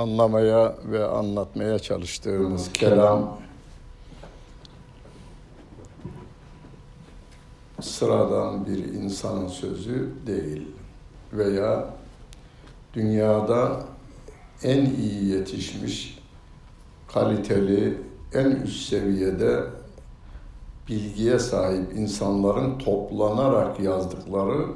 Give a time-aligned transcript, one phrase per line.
[0.00, 3.38] Anlamaya ve anlatmaya çalıştığımız kelam
[7.80, 10.68] sıradan bir insanın sözü değil
[11.32, 11.90] veya
[12.94, 13.80] dünyada
[14.62, 16.18] en iyi yetişmiş,
[17.08, 17.98] kaliteli,
[18.34, 19.64] en üst seviyede
[20.88, 24.66] bilgiye sahip insanların toplanarak yazdıkları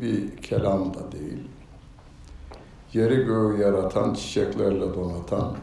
[0.00, 1.53] bir kelam da değil.
[2.94, 5.56] Yeri göğü yaratan, çiçeklerle donatan,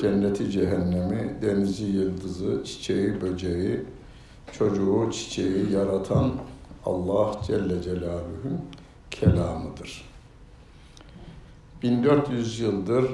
[0.00, 3.84] cenneti cehennemi, denizi yıldızı, çiçeği böceği,
[4.52, 6.32] çocuğu çiçeği yaratan
[6.86, 8.60] Allah Celle Celaluhu'nun
[9.10, 10.10] kelamıdır.
[11.82, 13.04] 1400 yıldır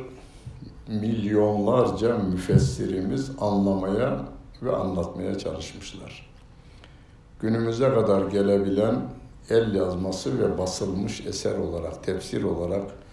[0.89, 4.21] milyonlarca müfessirimiz anlamaya
[4.63, 6.31] ve anlatmaya çalışmışlar.
[7.41, 8.97] Günümüze kadar gelebilen
[9.51, 13.04] el yazması ve basılmış eser olarak, tefsir olarak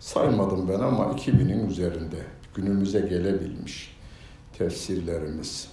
[0.00, 2.16] saymadım ben ama 2000'in üzerinde
[2.54, 3.96] günümüze gelebilmiş
[4.58, 5.68] tefsirlerimiz.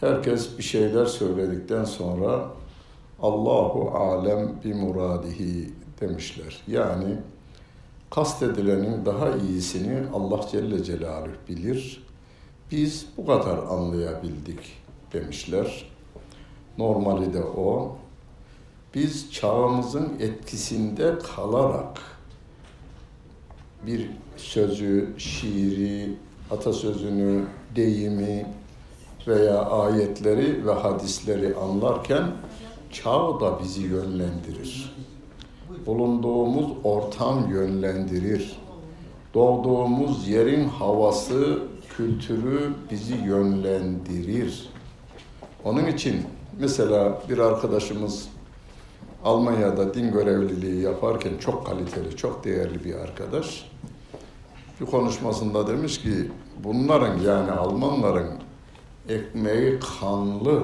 [0.00, 2.48] Herkes bir şeyler söyledikten sonra
[3.22, 6.62] Allahu alem bi muradihi demişler.
[6.66, 7.16] Yani
[8.10, 12.06] kastedilenin daha iyisini Allah Celle Celaluhu bilir.
[12.70, 15.90] Biz bu kadar anlayabildik demişler.
[16.78, 17.96] Normali de o.
[18.94, 22.13] Biz çağımızın etkisinde kalarak
[23.86, 26.10] bir sözü, şiiri,
[26.50, 27.44] atasözünü,
[27.76, 28.46] deyimi
[29.28, 32.24] veya ayetleri ve hadisleri anlarken
[32.92, 34.94] çağ da bizi yönlendirir.
[35.86, 38.56] Bulunduğumuz ortam yönlendirir.
[39.34, 41.58] Doğduğumuz yerin havası,
[41.96, 44.68] kültürü bizi yönlendirir.
[45.64, 46.22] Onun için
[46.60, 48.28] mesela bir arkadaşımız
[49.24, 53.70] Almanya'da din görevliliği yaparken çok kaliteli, çok değerli bir arkadaş.
[54.80, 56.30] Bir konuşmasında demiş ki
[56.64, 58.30] bunların yani Almanların
[59.08, 60.62] ekmeği kanlı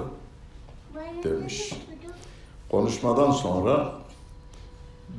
[1.24, 1.72] demiş.
[2.70, 3.92] Konuşmadan sonra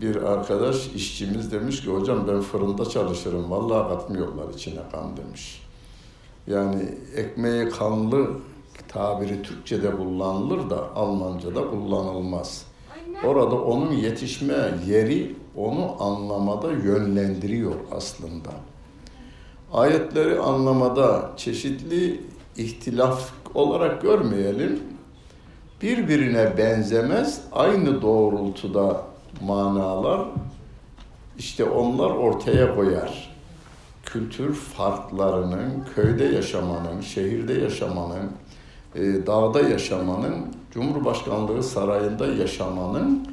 [0.01, 5.61] bir arkadaş işçimiz demiş ki hocam ben fırında çalışırım vallahi katmıyorlar içine kan demiş.
[6.47, 8.29] Yani ekmeği kanlı
[8.87, 12.70] tabiri Türkçe'de kullanılır da Almanca'da kullanılmaz.
[13.25, 14.55] Orada onun yetişme
[14.87, 18.49] yeri onu anlamada yönlendiriyor aslında.
[19.73, 22.21] Ayetleri anlamada çeşitli
[22.57, 24.79] ihtilaf olarak görmeyelim.
[25.81, 29.01] Birbirine benzemez, aynı doğrultuda
[29.41, 30.27] manalar
[31.37, 33.31] işte onlar ortaya koyar.
[34.05, 38.31] Kültür farklarının, köyde yaşamanın, şehirde yaşamanın,
[38.95, 43.27] dağda yaşamanın, Cumhurbaşkanlığı sarayında yaşamanın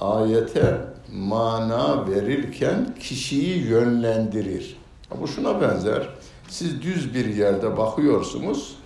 [0.00, 0.80] ayete
[1.12, 4.76] mana verirken kişiyi yönlendirir.
[5.20, 6.08] Bu şuna benzer.
[6.48, 8.76] Siz düz bir yerde bakıyorsunuz,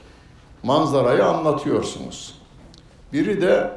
[0.62, 2.34] manzarayı anlatıyorsunuz.
[3.12, 3.70] Biri de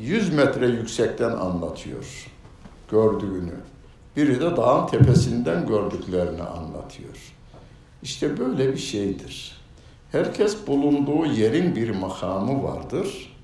[0.00, 2.32] 100 metre yüksekten anlatıyor
[2.90, 3.54] gördüğünü.
[4.16, 7.34] Biri de dağın tepesinden gördüklerini anlatıyor.
[8.02, 9.51] İşte böyle bir şeydir.
[10.12, 13.36] Herkes bulunduğu yerin bir makamı vardır.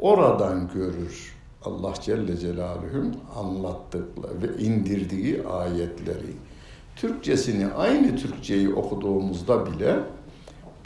[0.00, 1.34] Oradan görür
[1.64, 6.32] Allah Celle Celaluhu'nun anlattıkları ve indirdiği ayetleri.
[6.96, 9.96] Türkçesini aynı Türkçeyi okuduğumuzda bile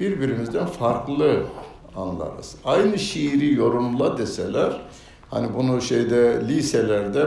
[0.01, 1.43] birbirimizden farklı
[1.97, 2.57] anlarız.
[2.65, 4.81] Aynı şiiri yorumla deseler,
[5.31, 7.27] hani bunu şeyde liselerde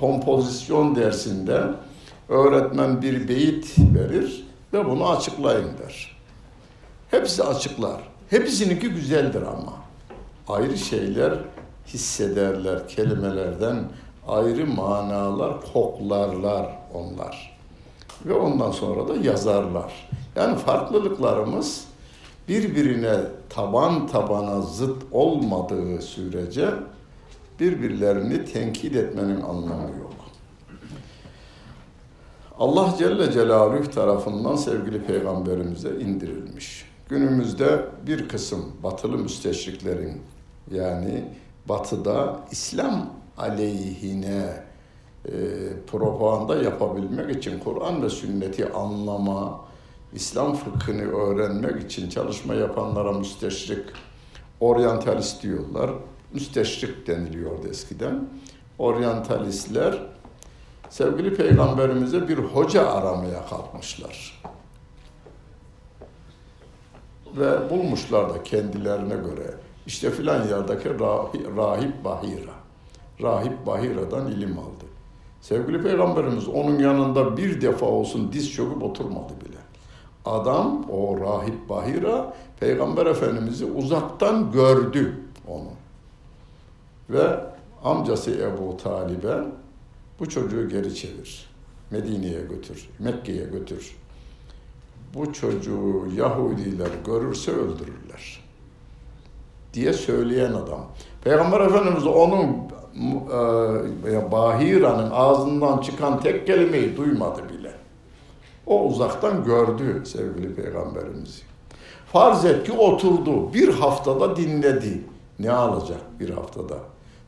[0.00, 1.62] kompozisyon dersinde
[2.28, 6.13] öğretmen bir beyit verir ve bunu açıklayın der.
[7.14, 8.00] Hepsi açıklar.
[8.30, 9.72] Hepsininki güzeldir ama.
[10.48, 11.38] Ayrı şeyler
[11.86, 13.84] hissederler kelimelerden,
[14.28, 17.58] ayrı manalar koklarlar onlar.
[18.26, 20.08] Ve ondan sonra da yazarlar.
[20.36, 21.84] Yani farklılıklarımız
[22.48, 23.16] birbirine
[23.48, 26.70] taban tabana zıt olmadığı sürece
[27.60, 30.14] birbirlerini tenkit etmenin anlamı yok.
[32.58, 36.93] Allah Celle Celaluhu tarafından sevgili peygamberimize indirilmiş.
[37.08, 40.22] Günümüzde bir kısım batılı müsteşriklerin
[40.70, 41.24] yani
[41.68, 44.64] batıda İslam aleyhine
[45.26, 45.32] e,
[45.86, 49.60] propaganda yapabilmek için Kur'an ve sünneti anlama,
[50.12, 53.84] İslam fıkhını öğrenmek için çalışma yapanlara müsteşrik,
[54.60, 55.90] oryantalist diyorlar.
[56.32, 58.28] Müsteşrik deniliyordu eskiden.
[58.78, 60.02] Oryantalistler
[60.90, 64.42] sevgili peygamberimize bir hoca aramaya kalkmışlar.
[67.36, 69.54] Ve bulmuşlar da kendilerine göre
[69.86, 70.90] işte filan yerdeki
[71.56, 72.54] rahip Bahira.
[73.22, 74.84] Rahip Bahira'dan ilim aldı.
[75.40, 79.58] Sevgili Peygamberimiz onun yanında bir defa olsun diz çöküp oturmadı bile.
[80.24, 85.70] Adam, o rahip Bahira, Peygamber Efendimiz'i uzaktan gördü onu.
[87.10, 87.40] Ve
[87.84, 89.44] amcası Ebu Talib'e
[90.20, 91.46] bu çocuğu geri çevir.
[91.90, 93.96] Medine'ye götür, Mekke'ye götür.
[95.14, 98.44] Bu çocuğu Yahudiler görürse öldürürler
[99.74, 100.86] diye söyleyen adam.
[101.24, 102.44] Peygamber Efendimiz onun
[104.10, 107.72] e, Bahira'nın ağzından çıkan tek kelimeyi duymadı bile.
[108.66, 111.42] O uzaktan gördü sevgili peygamberimizi.
[112.12, 115.04] Farz et ki oturdu, bir haftada dinledi.
[115.38, 116.78] Ne alacak bir haftada?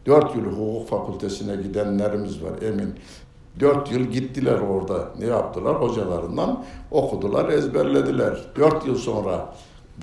[0.06, 2.94] Dört yıl hukuk fakültesine gidenlerimiz var emin.
[3.60, 5.08] Dört yıl gittiler orada.
[5.18, 5.74] Ne yaptılar?
[5.74, 8.38] Hocalarından okudular, ezberlediler.
[8.56, 9.54] Dört yıl sonra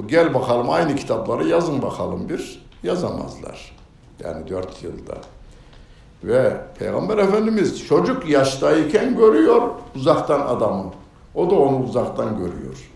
[0.05, 2.63] gel bakalım aynı kitapları yazın bakalım bir.
[2.83, 3.75] Yazamazlar.
[4.23, 5.17] Yani dört yılda.
[6.23, 9.61] Ve Peygamber Efendimiz çocuk yaştayken görüyor
[9.95, 10.91] uzaktan adamı.
[11.35, 12.89] O da onu uzaktan görüyor.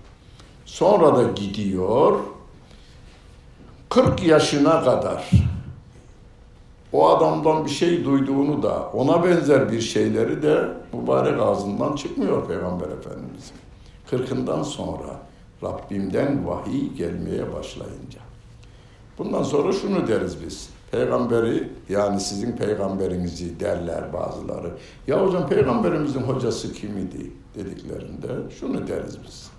[0.65, 2.19] Sonra da gidiyor
[3.89, 5.29] 40 yaşına kadar
[6.93, 12.87] o adamdan bir şey duyduğunu da ona benzer bir şeyleri de mübarek ağzından çıkmıyor Peygamber
[12.87, 13.51] Efendimiz.
[14.09, 15.19] Kırkından sonra
[15.63, 18.19] Rabbimden vahiy gelmeye başlayınca.
[19.17, 20.69] Bundan sonra şunu deriz biz.
[20.91, 24.71] Peygamberi yani sizin peygamberinizi derler bazıları.
[25.07, 28.27] Ya hocam peygamberimizin hocası kim idi dediklerinde
[28.59, 29.49] şunu deriz biz.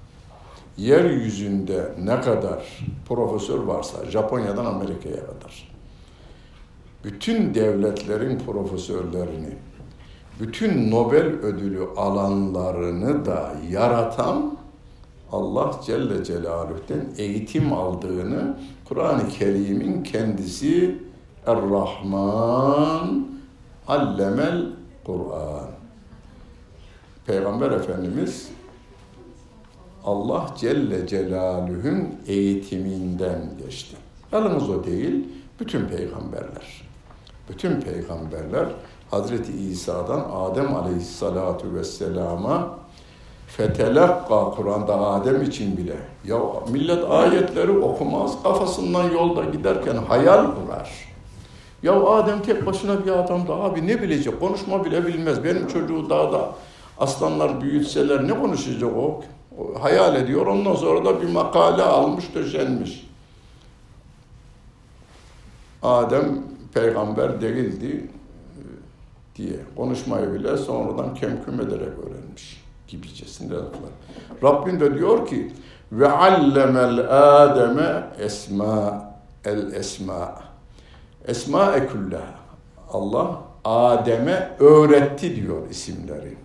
[0.77, 5.68] Yeryüzünde ne kadar profesör varsa Japonya'dan Amerika'ya kadar
[7.05, 9.55] bütün devletlerin profesörlerini,
[10.41, 14.59] bütün Nobel ödülü alanlarını da yaratan
[15.33, 20.99] Allah Celle Celaluh'ten eğitim aldığını Kur'an-ı Kerim'in kendisi
[21.47, 23.29] Er-Rahman
[23.89, 24.67] allemel
[25.05, 25.71] Kur'an.
[27.27, 28.49] Peygamber Efendimiz
[30.05, 33.97] Allah Celle Celaluhu'nun eğitiminden geçti.
[34.33, 35.29] Yalnız o değil,
[35.61, 36.88] bütün peygamberler.
[37.49, 38.67] Bütün peygamberler
[39.11, 42.79] Hazreti İsa'dan Adem Aleyhissalatu Vesselam'a
[43.47, 45.97] fetelakka Kur'an'da Adem için bile.
[46.25, 46.39] Ya
[46.71, 50.91] millet ayetleri okumaz, kafasından yolda giderken hayal kurar.
[51.83, 55.45] Ya Adem tek başına bir adamdı abi ne bilecek konuşma bile bilmez.
[55.45, 56.51] Benim çocuğu daha da
[56.99, 59.21] aslanlar büyütseler ne konuşacak o?
[59.59, 63.09] o hayal ediyor ondan sonra da bir makale almış döşenmiş.
[65.83, 66.43] Adem
[66.75, 68.11] peygamber değildi
[69.37, 73.91] diye konuşmayı bile sonradan kemküm ederek öğrenmiş gibicesinde laflar.
[74.43, 75.53] Rabbim de diyor ki
[75.93, 79.09] ve allemel ademe esma
[79.45, 80.49] el esma
[81.29, 81.89] Esma-e
[82.93, 86.37] Allah Adem'e öğretti diyor isimleri.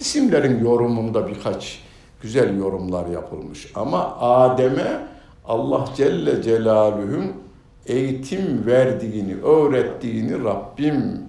[0.00, 1.82] İsimlerin yorumunda birkaç
[2.22, 3.72] güzel yorumlar yapılmış.
[3.74, 5.06] Ama Adem'e
[5.44, 7.32] Allah Celle Celaluhu'nun
[7.88, 11.22] eğitim verdiğini, öğrettiğini Rabbim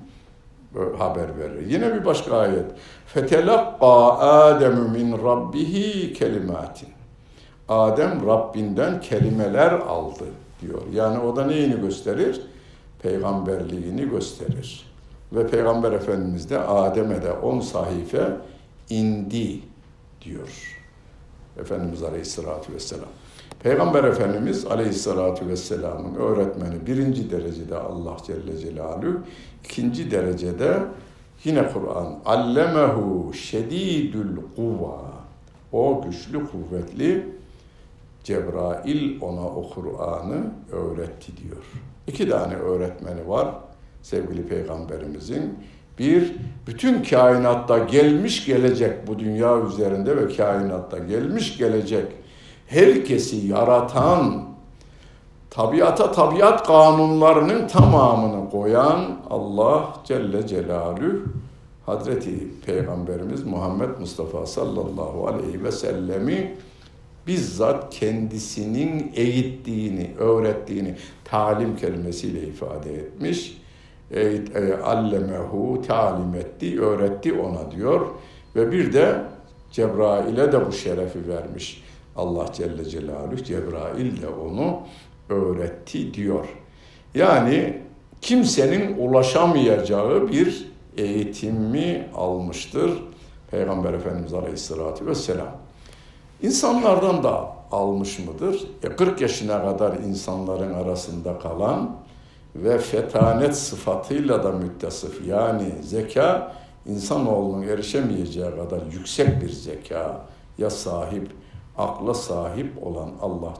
[0.97, 1.67] haber verir.
[1.67, 2.65] Yine bir başka ayet.
[3.05, 6.89] Fetelakka Ademü min rabbihi kelimatin.
[7.69, 10.25] Adem Rabbinden kelimeler aldı
[10.61, 10.81] diyor.
[10.93, 12.41] Yani o da neyini gösterir?
[13.01, 14.85] peygamberliğini gösterir.
[15.33, 18.37] Ve Peygamber Efendimiz de Adem'e de on sahife
[18.89, 19.59] indi
[20.21, 20.77] diyor.
[21.59, 23.09] Efendimiz Aleyhisselatü Vesselam.
[23.63, 29.19] Peygamber Efendimiz Aleyhisselatü Vesselam'ın öğretmeni birinci derecede Allah Celle Celaluhu,
[29.65, 30.77] ikinci derecede
[31.43, 32.19] yine Kur'an.
[32.25, 35.01] Allemehu şedidül kuvva.
[35.71, 37.25] O güçlü kuvvetli
[38.23, 41.63] Cebrail ona o Kur'an'ı öğretti diyor.
[42.07, 43.47] İki tane öğretmeni var
[44.01, 45.59] sevgili peygamberimizin.
[45.99, 46.35] Bir,
[46.67, 52.05] bütün kainatta gelmiş gelecek bu dünya üzerinde ve kainatta gelmiş gelecek
[52.69, 54.43] herkesi yaratan,
[55.49, 61.19] tabiata tabiat kanunlarının tamamını koyan Allah Celle Celaluhu
[61.85, 66.55] Hazreti Peygamberimiz Muhammed Mustafa sallallahu aleyhi ve sellemi
[67.27, 70.95] bizzat kendisinin eğittiğini, öğrettiğini
[71.25, 73.61] talim kelimesiyle ifade etmiş.
[74.11, 78.07] E, e, allemehu talim etti, öğretti ona diyor.
[78.55, 79.21] Ve bir de
[79.71, 81.83] Cebrail'e de bu şerefi vermiş.
[82.19, 84.79] Allah Celle Celaluhu Cebrail de onu
[85.29, 86.45] öğretti diyor.
[87.15, 87.81] Yani
[88.21, 92.91] kimsenin ulaşamayacağı bir eğitimi almıştır
[93.51, 95.57] Peygamber Efendimiz Aleyhisselatü Vesselam.
[96.41, 98.67] İnsanlardan da almış mıdır?
[98.83, 101.95] E 40 yaşına kadar insanların arasında kalan
[102.55, 110.21] ve fetanet sıfatıyla da müttasıf yani zeka insanoğlunun erişemeyeceği kadar yüksek bir zeka
[110.57, 111.31] ya sahip,
[111.79, 113.53] akla sahip olan Allah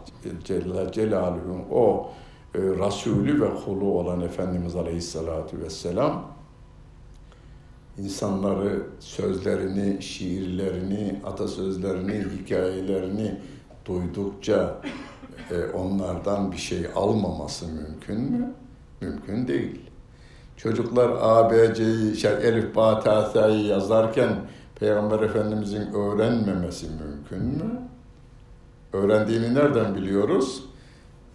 [0.43, 2.09] Celle Celaluhu'nun o
[2.55, 6.39] e, Resulü ve kulu olan Efendimiz Aleyhisselatü Vesselam
[7.97, 13.39] insanları, sözlerini, şiirlerini, atasözlerini, hikayelerini
[13.85, 14.81] duydukça
[15.51, 18.53] e, onlardan bir şey almaması mümkün mü?
[19.01, 19.81] Mümkün değil.
[20.57, 23.03] Çocuklar A, B, C'yi, şey, Elif, Ba,
[23.49, 24.29] yazarken
[24.75, 27.88] Peygamber Efendimizin öğrenmemesi mümkün mü?
[28.93, 30.63] Öğrendiğini nereden biliyoruz?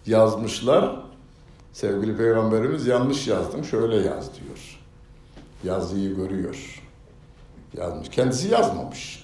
[0.05, 0.95] Yazmışlar.
[1.73, 4.79] Sevgili Peygamberimiz yanlış yazdım, şöyle yaz diyor.
[5.63, 6.83] Yazıyı görüyor.
[7.77, 8.09] Yazmış.
[8.09, 9.23] Kendisi yazmamış.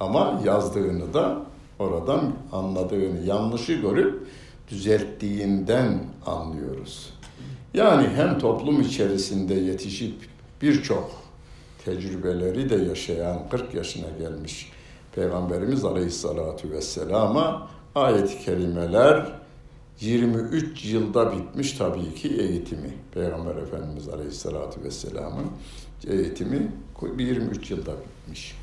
[0.00, 1.42] Ama yazdığını da
[1.78, 4.26] oradan anladığını, yanlışı görüp
[4.70, 7.12] düzelttiğinden anlıyoruz.
[7.74, 10.14] Yani hem toplum içerisinde yetişip
[10.62, 11.10] birçok
[11.84, 14.72] tecrübeleri de yaşayan 40 yaşına gelmiş
[15.14, 19.32] Peygamberimiz Aleyhisselatü Vesselam'a ayet-i kerimeler
[20.00, 22.94] 23 yılda bitmiş tabii ki eğitimi.
[23.14, 25.46] Peygamber Efendimiz Aleyhisselatü Vesselam'ın
[26.06, 26.72] eğitimi
[27.18, 28.54] 23 yılda bitmiş.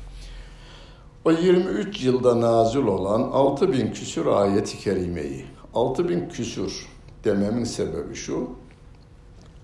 [1.24, 6.86] O 23 yılda nazil olan 6000 küsür ayeti kerimeyi, 6000 küsür
[7.24, 8.50] dememin sebebi şu,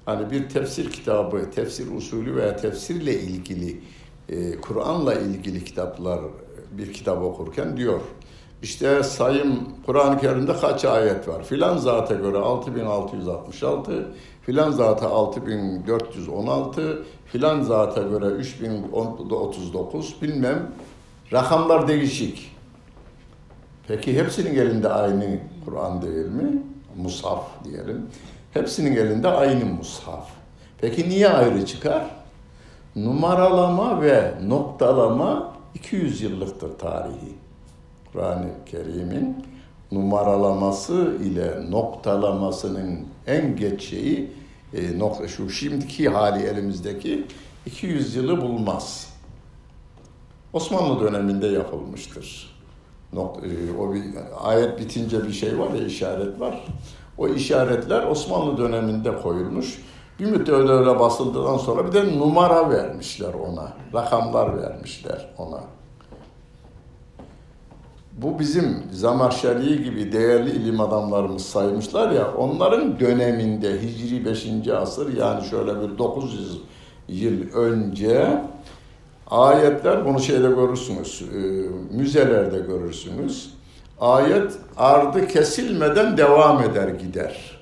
[0.04, 3.80] hani bir tefsir kitabı, tefsir usulü veya tefsirle ilgili,
[4.28, 6.20] e, Kur'an'la ilgili kitaplar
[6.78, 8.00] bir kitap okurken diyor,
[8.62, 11.44] işte sayım Kur'an-ı Kerim'de kaç ayet var?
[11.44, 14.06] Filan zata göre 6666,
[14.42, 20.70] filan zata 6416, filan zata göre 3039 bilmem
[21.32, 22.52] rakamlar değişik.
[23.88, 26.62] Peki hepsinin elinde aynı Kur'an değil mi?
[26.96, 28.06] Mushaf diyelim.
[28.54, 30.28] Hepsinin elinde aynı mushaf.
[30.80, 32.04] Peki niye ayrı çıkar?
[32.96, 37.34] Numaralama ve noktalama 200 yıllıktır tarihi.
[38.12, 39.36] Kur'an-ı Kerim'in
[39.92, 44.30] numaralaması ile noktalamasının en geç şeyi
[44.74, 47.26] e, nokta, şu şimdiki hali elimizdeki
[47.66, 49.12] 200 yılı bulmaz.
[50.52, 52.56] Osmanlı döneminde yapılmıştır.
[53.12, 54.02] Nokta, e, o bir
[54.42, 56.64] ayet bitince bir şey var ya işaret var.
[57.18, 59.82] O işaretler Osmanlı döneminde koyulmuş.
[60.18, 63.72] Bir müddet öyle öyle basıldıktan sonra bir de numara vermişler ona.
[63.94, 65.60] Rakamlar vermişler ona.
[68.12, 74.68] Bu bizim Zamakşeri gibi değerli ilim adamlarımız saymışlar ya, onların döneminde Hicri 5.
[74.68, 76.58] asır yani şöyle bir 900
[77.08, 78.42] yıl önce
[79.30, 81.38] ayetler, bunu şeyde görürsünüz, e,
[81.96, 83.54] müzelerde görürsünüz.
[84.00, 87.61] Ayet ardı kesilmeden devam eder gider.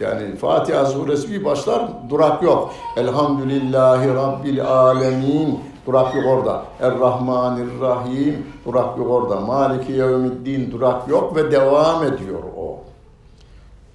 [0.00, 2.74] Yani Fatiha suresi bir başlar durak yok.
[2.96, 6.64] Elhamdülillahi Rabbil alemin durak yok orada.
[6.80, 9.40] Er-Rahmanir-Rahim durak yok orada.
[9.40, 12.78] Maliki yevmiddin durak yok ve devam ediyor o.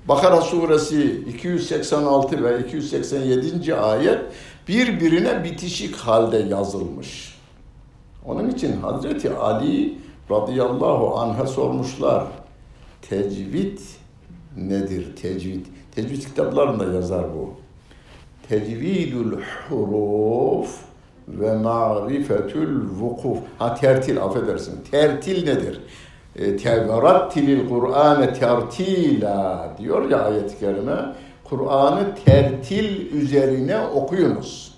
[0.07, 3.75] Bakara suresi 286 ve 287.
[3.75, 4.19] ayet
[4.67, 7.37] birbirine bitişik halde yazılmış.
[8.25, 9.97] Onun için Hazreti Ali
[10.31, 12.23] radıyallahu anh'a sormuşlar.
[13.01, 13.79] Tecvid
[14.57, 15.65] nedir tecvid?
[15.95, 17.53] Tecvid kitaplarında yazar bu.
[18.49, 19.37] Tecvidül
[19.69, 20.79] huruf
[21.27, 23.37] ve marifetül vukuf.
[23.59, 24.79] Ha tertil affedersin.
[24.91, 25.81] Tertil nedir?
[26.35, 31.15] E, Teverattilil Kur'ane tertila diyor ya ayet-i kerime.
[31.43, 34.75] Kur'an'ı tertil üzerine okuyunuz.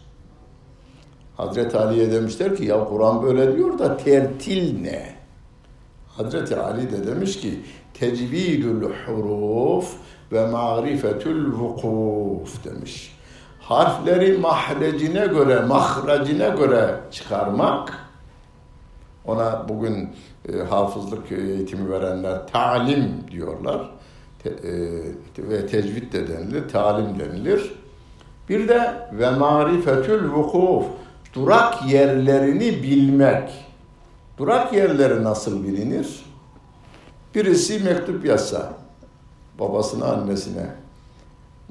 [1.37, 5.13] Hazreti Ali'ye demişler ki ya Kur'an böyle diyor da tertil ne?
[6.07, 7.59] Hazreti Ali de demiş ki
[7.93, 9.95] tecvidül huruf
[10.33, 13.17] ve marifetül vukuf demiş.
[13.59, 17.93] Harfleri mahrecine göre, mahracine göre çıkarmak,
[19.25, 20.09] ona bugün
[20.49, 23.89] e, hafızlık eğitimi verenler talim diyorlar
[24.43, 24.73] te, e,
[25.37, 27.73] ve tecvid de denilir, talim denilir.
[28.49, 30.85] Bir de ve marifetül vukuf,
[31.33, 33.49] durak yerlerini bilmek.
[34.37, 36.25] Durak yerleri nasıl bilinir?
[37.35, 38.73] Birisi mektup yazsa,
[39.59, 40.65] babasına, annesine,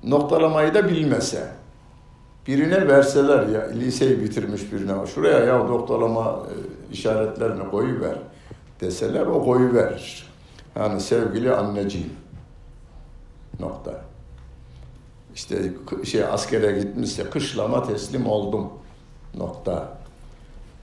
[0.05, 1.53] noktalamayı da bilmese,
[2.47, 6.55] birine verseler ya liseyi bitirmiş birine şuraya ya doktorlama e,
[6.93, 8.17] işaretlerini koyuver
[8.81, 10.27] deseler o koyu verir.
[10.77, 12.13] Yani sevgili anneciğim
[13.61, 14.01] nokta.
[15.35, 15.73] İşte
[16.05, 18.69] şey askere gitmişse kışlama teslim oldum
[19.35, 19.99] nokta.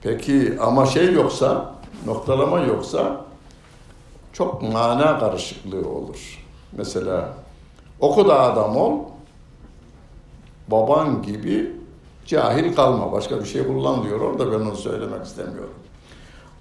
[0.01, 1.75] Peki ama şey yoksa
[2.05, 3.25] noktalama yoksa
[4.33, 6.48] çok mana karışıklığı olur.
[6.71, 7.33] Mesela
[7.99, 8.99] oku da adam ol,
[10.67, 11.71] baban gibi
[12.25, 13.11] cahil kalma.
[13.11, 15.73] Başka bir şey kullan diyor orada ben onu söylemek istemiyorum.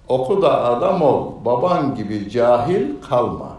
[0.08, 3.56] Oku da adam ol, baban gibi cahil kalma.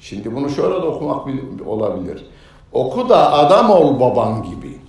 [0.00, 1.28] Şimdi bunu şöyle de okumak
[1.66, 2.26] olabilir.
[2.72, 4.80] Oku da adam ol baban gibi.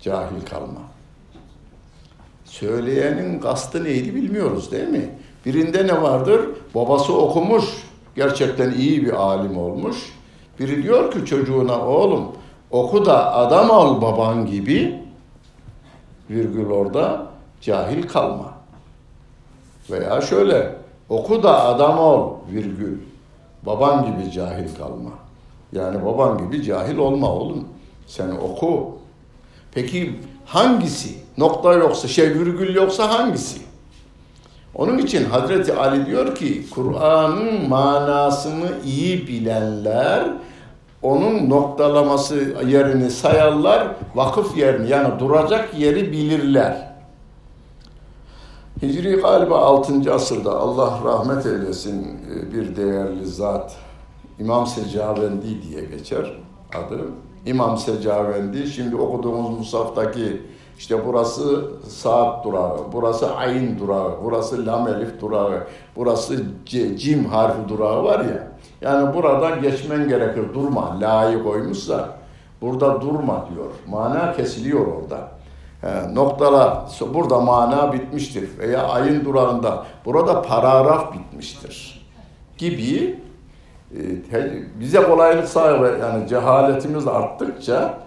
[0.00, 0.80] Cahil kalma.
[2.44, 5.18] Söyleyenin kastı neydi bilmiyoruz değil mi?
[5.48, 6.40] Birinde ne vardır?
[6.74, 7.64] Babası okumuş,
[8.16, 9.96] gerçekten iyi bir alim olmuş.
[10.60, 12.24] Biri diyor ki çocuğuna oğlum
[12.70, 15.02] oku da adam ol baban gibi
[16.30, 17.26] virgül orada
[17.60, 18.52] cahil kalma.
[19.90, 20.74] Veya şöyle
[21.08, 22.98] oku da adam ol virgül
[23.66, 25.10] baban gibi cahil kalma.
[25.72, 27.68] Yani baban gibi cahil olma oğlum.
[28.06, 28.98] Sen oku.
[29.72, 31.18] Peki hangisi?
[31.38, 33.67] Nokta yoksa, şey virgül yoksa hangisi?
[34.74, 40.24] Onun için Hazreti Ali diyor ki Kur'an'ın manasını iyi bilenler
[41.02, 46.88] onun noktalaması yerini sayarlar, vakıf yerini yani duracak yeri bilirler.
[48.82, 50.14] Hicri galiba 6.
[50.14, 53.76] asırda Allah rahmet eylesin e, bir değerli zat
[54.38, 56.32] İmam Secavendi diye geçer
[56.74, 57.00] adı.
[57.46, 60.42] İmam Secavendi şimdi okuduğumuz Musaf'taki
[60.78, 65.66] işte burası saat durağı, burası ayin durağı, burası lam elif durağı,
[65.96, 66.42] burası
[66.96, 68.48] cim harfi durağı var ya.
[68.80, 71.00] Yani buradan geçmen gerekir durma.
[71.00, 72.08] La'yı koymuşsa
[72.60, 73.70] burada durma diyor.
[73.86, 75.28] Mana kesiliyor orada.
[75.80, 82.06] He, noktala burada mana bitmiştir veya ayın durağında burada paragraf bitmiştir
[82.58, 83.20] gibi
[83.94, 84.00] e,
[84.80, 87.98] bize kolaylık sağlıyor yani cehaletimiz arttıkça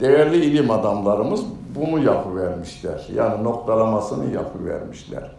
[0.00, 3.06] değerli ilim adamlarımız bunu yapıvermişler.
[3.14, 5.30] Yani noktalamasını yapıvermişler.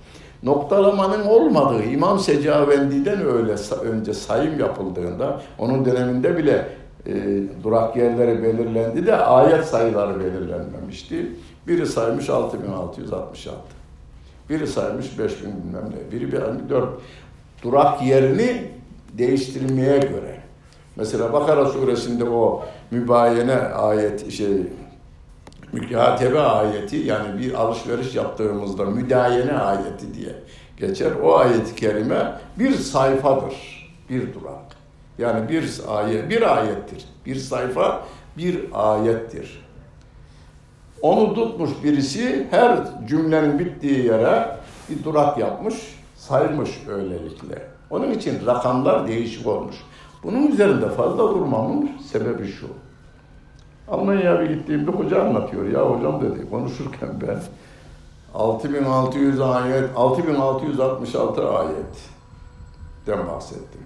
[0.44, 6.67] Noktalamanın olmadığı İmam Secavendi'den öyle önce sayım yapıldığında onun döneminde bile
[7.08, 7.13] e,
[7.63, 11.32] durak yerleri belirlendi de ayet sayıları belirlenmemişti.
[11.67, 13.60] Biri saymış 6666.
[14.50, 16.12] Biri saymış 5000 bilmem ne.
[16.12, 16.89] Biri bir dört
[17.63, 18.72] durak yerini
[19.17, 20.41] değiştirmeye göre.
[20.96, 24.67] Mesela Bakara suresinde o mübayene ayet şey
[25.74, 30.36] mükatebe ayeti yani bir alışveriş yaptığımızda müdayene ayeti diye
[30.78, 31.12] geçer.
[31.24, 34.76] O ayet-i kerime bir sayfadır, bir durak.
[35.18, 37.06] Yani bir ayet, bir ayettir.
[37.26, 38.04] Bir sayfa
[38.38, 39.62] bir ayettir.
[41.02, 44.58] Onu tutmuş birisi her cümlenin bittiği yere
[44.90, 45.76] bir durak yapmış,
[46.16, 47.68] saymış öylelikle.
[47.90, 49.76] Onun için rakamlar değişik olmuş.
[50.24, 52.68] Bunun üzerinde fazla durmamın sebebi şu.
[53.91, 55.67] Almanya'ya bir gittiğimde hoca anlatıyor.
[55.67, 57.39] Ya hocam dedi konuşurken ben
[58.34, 63.82] 6600 ayet, 6666 ayetten bahsettim.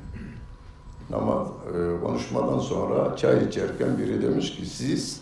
[1.14, 5.22] Ama e, konuşmadan sonra çay içerken biri demiş ki siz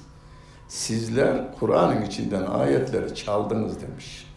[0.68, 4.28] sizler Kur'an'ın içinden ayetleri çaldınız demiş.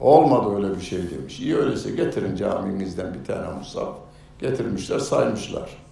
[0.00, 1.40] Olmadı öyle bir şey demiş.
[1.40, 3.96] İyi öyleyse getirin caminizden bir tane musaf.
[4.38, 5.83] Getirmişler saymışlar.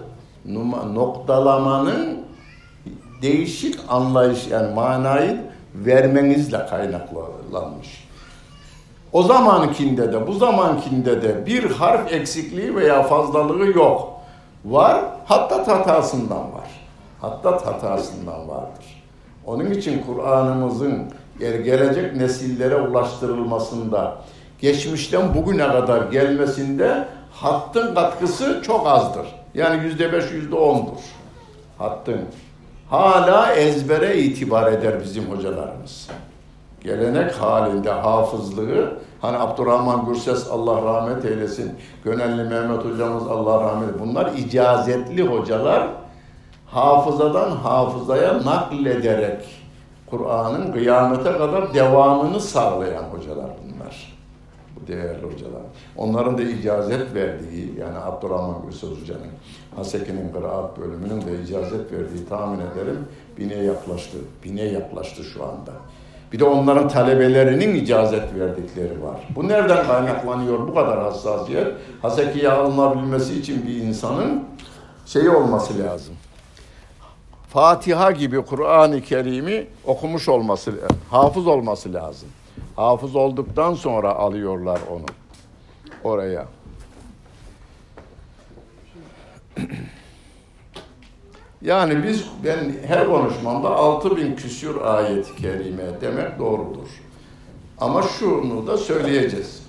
[0.94, 2.24] noktalamanın
[3.22, 5.40] değişik anlayış yani manayı
[5.74, 8.08] vermenizle kaynaklanmış.
[9.12, 14.12] O zamankinde de bu zamankinde de bir harf eksikliği veya fazlalığı yok.
[14.64, 16.70] Var, hatta hatasından var.
[17.20, 19.04] Hatta hatasından vardır.
[19.46, 21.04] Onun için Kur'an'ımızın
[21.38, 24.16] gelecek nesillere ulaştırılmasında,
[24.58, 29.26] geçmişten bugüne kadar gelmesinde hattın katkısı çok azdır.
[29.54, 31.00] Yani yüzde beş, yüzde ondur.
[31.78, 32.20] Hattın.
[32.90, 36.08] Hala ezbere itibar eder bizim hocalarımız.
[36.84, 41.72] gelenek halinde hafızlığı hani Abdurrahman Gürses Allah rahmet eylesin,
[42.04, 44.08] Gönelli Mehmet hocamız Allah rahmet eylesin.
[44.08, 45.88] Bunlar icazetli hocalar
[46.66, 49.63] hafızadan hafızaya naklederek
[50.10, 54.14] Kur'an'ın kıyamete kadar devamını sağlayan hocalar bunlar.
[54.76, 55.62] Bu değerli hocalar.
[55.96, 59.32] Onların da icazet verdiği, yani Abdurrahman Gürses Hoca'nın,
[59.76, 64.16] Haseki'nin kıraat bölümünün de icazet verdiği tahmin ederim bine yaklaştı.
[64.44, 65.72] Bine yaklaştı şu anda.
[66.32, 69.28] Bir de onların talebelerinin icazet verdikleri var.
[69.36, 71.66] Bu nereden kaynaklanıyor bu kadar hassasiyet?
[72.02, 74.44] Haseki'ye alınabilmesi için bir insanın
[75.06, 76.14] şeyi olması lazım.
[77.54, 80.72] Fatiha gibi Kur'an-ı Kerim'i okumuş olması,
[81.10, 82.28] hafız olması lazım.
[82.76, 85.06] Hafız olduktan sonra alıyorlar onu
[86.04, 86.46] oraya.
[91.62, 96.88] Yani biz ben her konuşmamda 6000 küsür ayet-i kerime demek doğrudur.
[97.78, 99.62] Ama şunu da söyleyeceğiz.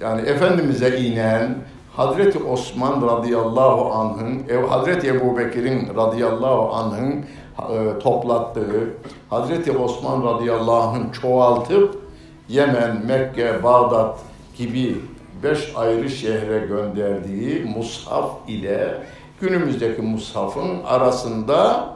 [0.00, 1.58] Yani Efendimiz'e inen
[1.96, 7.24] Hazreti Osman radıyallahu anh'ın, Hazreti Ebu Bekir'in radıyallahu anh'ın
[7.72, 8.94] e, toplattığı,
[9.30, 12.06] Hazreti Osman radıyallahu anh'ın çoğaltıp
[12.48, 14.18] Yemen, Mekke, Bağdat
[14.58, 14.96] gibi
[15.42, 19.02] beş ayrı şehre gönderdiği mushaf ile
[19.40, 21.88] günümüzdeki mushafın arasında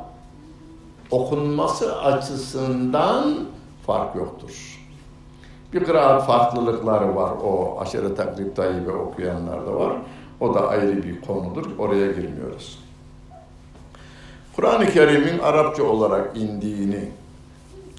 [1.10, 3.34] okunması açısından
[3.86, 4.69] fark yoktur.
[5.72, 9.96] Bir kıraat farklılıkları var o aşırı takrib tayyibe okuyanlarda var.
[10.40, 11.78] O da ayrı bir konudur.
[11.78, 12.78] Oraya girmiyoruz.
[14.56, 17.08] Kur'an-ı Kerim'in Arapça olarak indiğini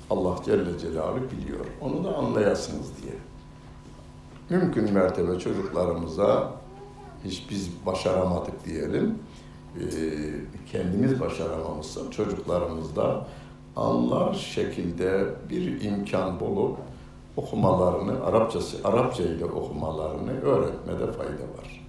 [0.10, 1.66] Allah Celle Celaluhu biliyor.
[1.82, 3.14] Onu da anlayasınız diye.
[4.50, 6.52] Mümkün mertebe çocuklarımıza
[7.26, 9.20] hiç biz başaramadık diyelim.
[9.76, 9.82] Ee,
[10.72, 13.28] kendimiz başaramamışsa çocuklarımız da
[13.76, 16.78] anlar şekilde bir imkan bulup
[17.36, 21.88] okumalarını, Arapçası, Arapça ile okumalarını öğretmede fayda var.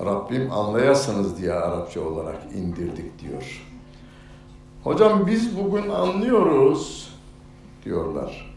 [0.00, 3.66] Rabbim anlayasınız diye Arapça olarak indirdik diyor.
[4.84, 7.14] Hocam biz bugün anlıyoruz
[7.84, 8.54] diyorlar.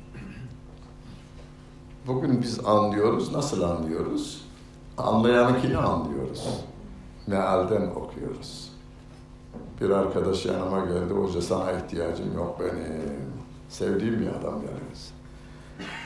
[2.08, 3.34] Bugün biz anlıyoruz.
[3.34, 4.46] Nasıl anlıyoruz?
[4.98, 6.48] Anlayanınkini anlıyoruz.
[7.28, 8.72] Mealden okuyoruz.
[9.82, 11.14] Bir arkadaş yanıma geldi.
[11.14, 13.32] Hoca sana ihtiyacım yok benim.
[13.70, 15.21] Sevdiğim bir adam yani.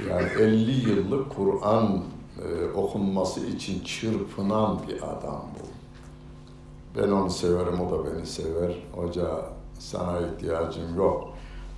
[0.09, 2.03] Yani 50 yıllık Kur'an
[2.43, 5.65] e, okunması için çırpınan bir adam bu.
[7.01, 8.75] Ben onu severim, o da beni sever.
[8.95, 9.45] Hoca
[9.79, 11.29] sana ihtiyacım yok.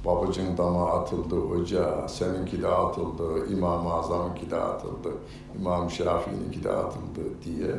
[0.05, 5.09] Babacın dama atıldı hoca, seninki de atıldı, İmam-ı Azam'ınki de atıldı,
[5.59, 7.75] İmam Şafii'ninki de atıldı diye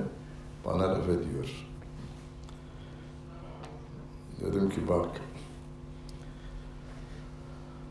[0.64, 1.68] bana laf ediyor.
[4.40, 5.08] Dedim ki bak,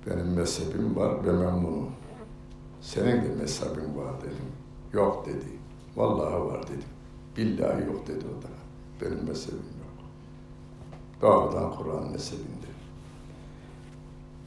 [0.08, 1.90] benim mezhebim var ve memnunum.
[2.88, 4.48] Senin de mezhebin var dedim.
[4.94, 5.46] Yok dedi.
[5.96, 6.90] Vallahi var dedim.
[7.38, 8.48] Billahi yok dedi o da.
[9.02, 9.98] Benim mezhebim yok.
[11.22, 12.68] Doğrudan Kur'an mezhebinde.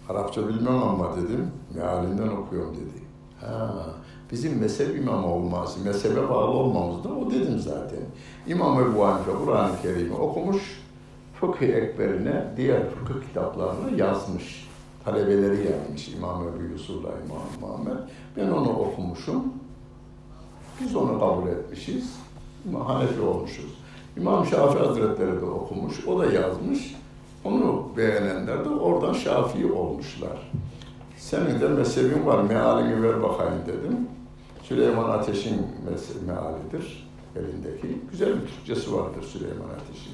[0.09, 1.51] Arapça bilmem ama dedim.
[1.75, 3.05] Mealinden okuyorum dedi.
[3.41, 3.85] Ha,
[4.33, 8.03] bizim mezhep imamı olması, mezhebe bağlı olmamız da o dedim zaten.
[8.47, 10.83] İmam Ebu Hanife Kur'an-ı Kerim'i okumuş,
[11.41, 14.70] fıkıh ekberine, diğer fıkıh kitaplarını yazmış
[15.05, 18.03] talebeleri gelmiş İmam Ebu Yusuf'la İmam Muhammed.
[18.37, 19.45] Ben onu okumuşum.
[20.81, 22.17] Biz onu kabul etmişiz.
[22.87, 23.79] Hanefi olmuşuz.
[24.17, 26.07] İmam Şafii Hazretleri de okumuş.
[26.07, 26.97] O da yazmış.
[27.45, 30.53] Onu beğenenler de oradan Şafii olmuşlar.
[31.17, 34.09] Senin de mezhebin var, mealini ver bakayım dedim.
[34.63, 35.67] Süleyman Ateş'in
[36.27, 37.99] mealidir elindeki.
[38.11, 40.13] Güzel bir Türkçesi vardır Süleyman Ateş'in.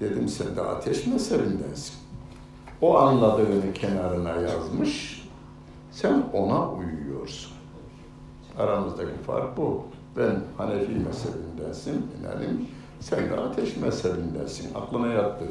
[0.00, 1.94] Dedim sen de ateş mezhebindensin.
[2.80, 5.22] O anladığını kenarına yazmış,
[5.90, 7.52] sen ona uyuyorsun.
[8.58, 9.82] Aramızdaki fark bu.
[10.16, 12.66] Ben Hanefi mezhebindensin, inanim.
[13.00, 14.74] Sen de ateş mezhebindensin.
[14.74, 15.44] Aklına yattı.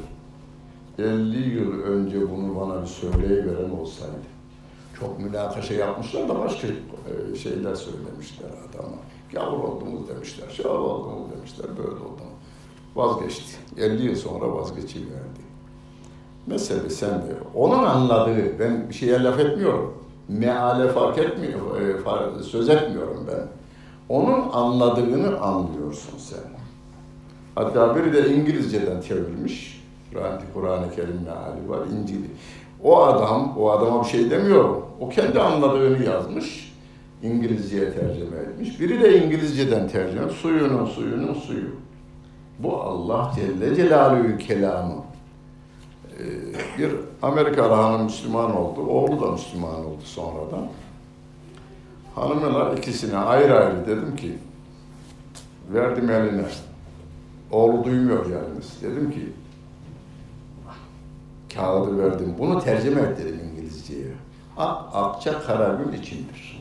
[0.98, 4.12] 50 yıl önce bunu bana bir söyleyiveren olsaydı.
[5.00, 8.96] Çok münakaşa yapmışlar da başka e, şeyler söylemişler adama.
[9.32, 12.38] Gavur oldunuz demişler, şöyle oldunuz demişler, böyle oldunuz.
[12.96, 13.56] Vazgeçti.
[13.76, 15.47] 50 yıl sonra vazgeçiverdi.
[16.48, 17.34] Mezhebi sende.
[17.54, 19.94] Onun anladığı, ben bir şeye laf etmiyorum.
[20.28, 23.46] Meale fark etmiyor, e, söz etmiyorum ben.
[24.08, 26.58] Onun anladığını anlıyorsun sen.
[27.54, 29.84] Hatta biri de İngilizceden çevirmiş.
[30.54, 32.30] Kur'an-ı Kerim meali var, İncil'i.
[32.82, 34.84] O adam, o adama bir şey demiyorum.
[35.00, 36.74] O kendi anladığını yazmış.
[37.22, 38.80] İngilizceye tercüme etmiş.
[38.80, 40.28] Biri de İngilizceden tercüme.
[40.30, 41.70] Suyunun suyunun suyu.
[42.58, 45.07] Bu Allah Celle Celaluhu kelamı.
[46.78, 48.80] Bir Amerikalı hanım Müslüman oldu.
[48.80, 50.68] Oğlu da Müslüman oldu sonradan.
[52.14, 54.38] Hanımla ikisine ayrı ayrı dedim ki
[55.72, 56.44] verdim eline.
[57.50, 58.82] Oğlu duymuyor yalnız.
[58.82, 59.32] Dedim ki
[61.54, 62.34] kağıdı verdim.
[62.38, 64.12] Bunu tercüme et dedim İngilizceye.
[64.56, 66.60] Ak, akça kara gün içindir.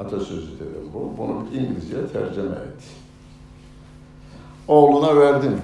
[0.00, 1.12] Atasözü dedim bu.
[1.18, 2.84] Bunu İngilizceye tercüme et.
[4.68, 5.60] Oğluna verdim.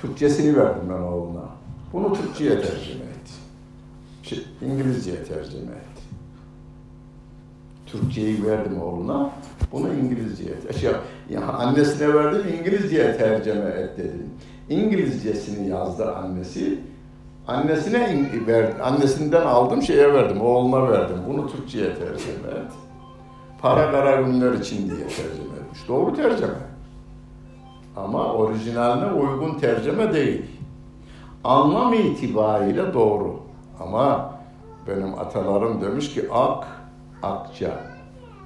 [0.00, 1.49] Türkçesini verdim ben oğluna.
[1.92, 3.30] Bunu Türkçe'ye tercüme et.
[4.22, 6.02] Şey, İngilizce'ye tercüme et.
[7.86, 9.30] Türkçeyi verdim oğluna.
[9.72, 10.72] Bunu İngilizce'ye.
[10.80, 10.90] Şey,
[11.30, 14.30] ya annesine verdim İngilizce'ye tercüme et dedim.
[14.68, 16.78] İngilizcesini yazdı annesi.
[17.46, 21.16] Annesine verdi, annesinden aldım şeye verdim, oğluna verdim.
[21.28, 22.72] Bunu Türkçe'ye tercüme et.
[23.60, 25.88] Para kara günler için diye tercüme etmiş.
[25.88, 26.52] Doğru tercüme.
[27.96, 30.42] Ama orijinaline uygun tercüme değil.
[31.44, 33.40] Anlam itibariyle doğru.
[33.80, 34.30] Ama
[34.88, 36.66] benim atalarım demiş ki ak,
[37.22, 37.70] akça.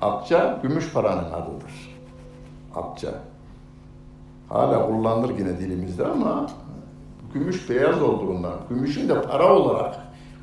[0.00, 1.96] Akça gümüş paranın adıdır.
[2.74, 3.09] Akça.
[4.48, 6.46] Hala kullanılır yine dilimizde ama
[7.35, 9.96] gümüş beyaz olduğundan, gümüşün de para olarak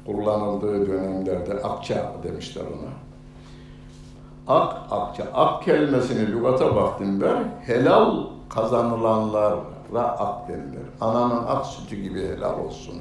[0.05, 2.91] kullanıldığı dönemlerde akça demişler ona.
[4.57, 5.23] Ak, akça.
[5.33, 7.43] Ak kelimesini lügata baktım ben.
[7.65, 8.23] Helal
[9.91, 10.87] kazanılanlara ak denilir.
[11.01, 12.95] Ananın ak sütü gibi helal olsun.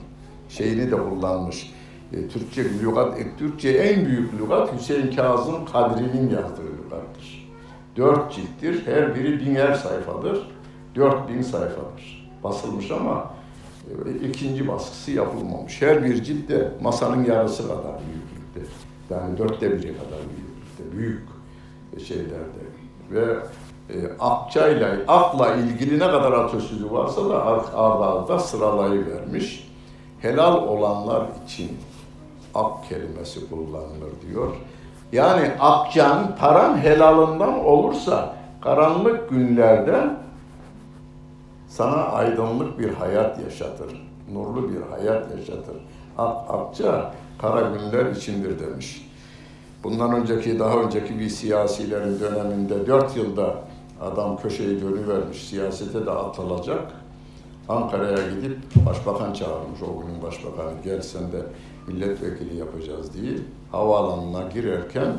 [0.49, 1.73] Şeyini de kullanmış.
[2.13, 7.51] E, Türkçe lügat, e, Türkçe en büyük lügat Hüseyin Kazım Kadri'nin yazdığı lügattır.
[7.97, 8.87] Dört cilttir.
[8.87, 10.49] Her biri biner sayfadır.
[10.95, 12.31] Dört bin sayfadır.
[12.45, 13.31] Basılmış ama
[13.89, 15.83] e, ikinci baskısı yapılmamış.
[15.83, 18.73] Her bir cilt de masanın yarısı kadar büyüklükte.
[19.11, 20.99] Yani dörtte biri kadar büyüklükte.
[20.99, 21.23] Büyük
[22.07, 22.61] şeylerde.
[23.11, 23.37] Ve
[24.21, 29.71] akçayla, akla ilgili ne kadar atasözü varsa da arda sıralayı vermiş.
[30.21, 31.79] Helal olanlar için
[32.55, 34.53] ak kelimesi kullanılır diyor.
[35.13, 40.11] Yani akçan, paran helalından olursa karanlık günlerde
[41.69, 44.11] sana aydınlık bir hayat yaşatır.
[44.33, 45.77] Nurlu bir hayat yaşatır.
[46.19, 49.11] Ak, akça kara günler içindir demiş.
[49.85, 53.55] Bundan önceki, daha önceki bir siyasilerin döneminde dört yılda
[54.01, 56.93] adam köşeyi dönüvermiş, siyasete de atılacak.
[57.69, 60.71] Ankara'ya gidip başbakan çağırmış o günün başbakanı.
[60.85, 61.47] Gel sen de
[61.87, 63.33] milletvekili yapacağız diye.
[63.73, 65.17] Havaalanına girerken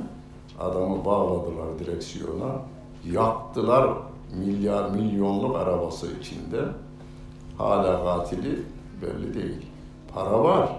[0.60, 2.52] adamı bağladılar direksiyona.
[3.12, 3.94] Yaktılar
[4.36, 6.62] milyar milyonluk arabası içinde.
[7.58, 8.60] Hala katili
[9.02, 9.66] belli değil.
[10.14, 10.70] Para var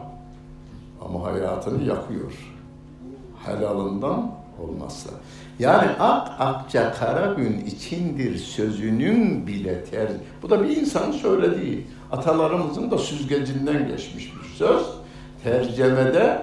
[1.04, 2.54] ama hayatını yakıyor.
[3.44, 4.30] Helalından
[4.62, 5.10] olmazsa.
[5.62, 10.08] Yani ak akça kara gün içindir sözünün bile ter.
[10.42, 11.86] Bu da bir insanın söylediği.
[12.12, 14.82] Atalarımızın da süzgecinden geçmiş bir söz.
[15.44, 16.42] Tercemede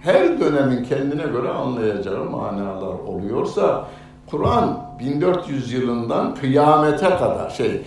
[0.00, 3.88] her dönemin kendine göre anlayacağı manalar oluyorsa
[4.30, 7.82] Kur'an 1400 yılından kıyamete kadar şey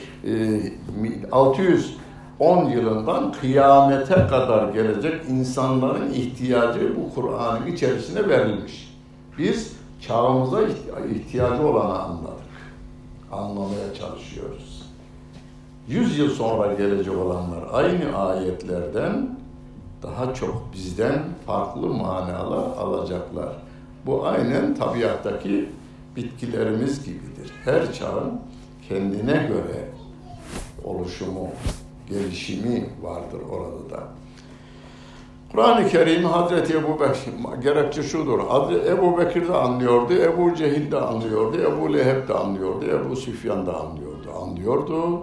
[1.31, 8.95] 610 yılından kıyamete kadar gelecek insanların ihtiyacı bu Kur'an'ın içerisine verilmiş.
[9.37, 9.74] Biz
[10.07, 10.61] çağımıza
[11.15, 12.45] ihtiyacı olanı anladık.
[13.31, 14.85] Anlamaya çalışıyoruz.
[15.87, 19.39] Yüz yıl sonra gelecek olanlar aynı ayetlerden
[20.03, 23.49] daha çok bizden farklı manalar alacaklar.
[24.05, 25.69] Bu aynen tabiattaki
[26.15, 27.51] bitkilerimiz gibidir.
[27.65, 28.41] Her çağın
[28.89, 29.89] kendine göre
[30.83, 31.47] oluşumu,
[32.09, 34.03] gelişimi vardır orada da.
[35.55, 38.39] Kur'an-ı Kerim Hazreti Ebu Bekir, gerekçe şudur.
[38.87, 43.79] Ebu Bekir de anlıyordu, Ebu Cehil de anlıyordu, Ebu Leheb de anlıyordu, Ebu Süfyan da
[43.79, 44.31] anlıyordu.
[44.41, 45.19] Anlıyordu.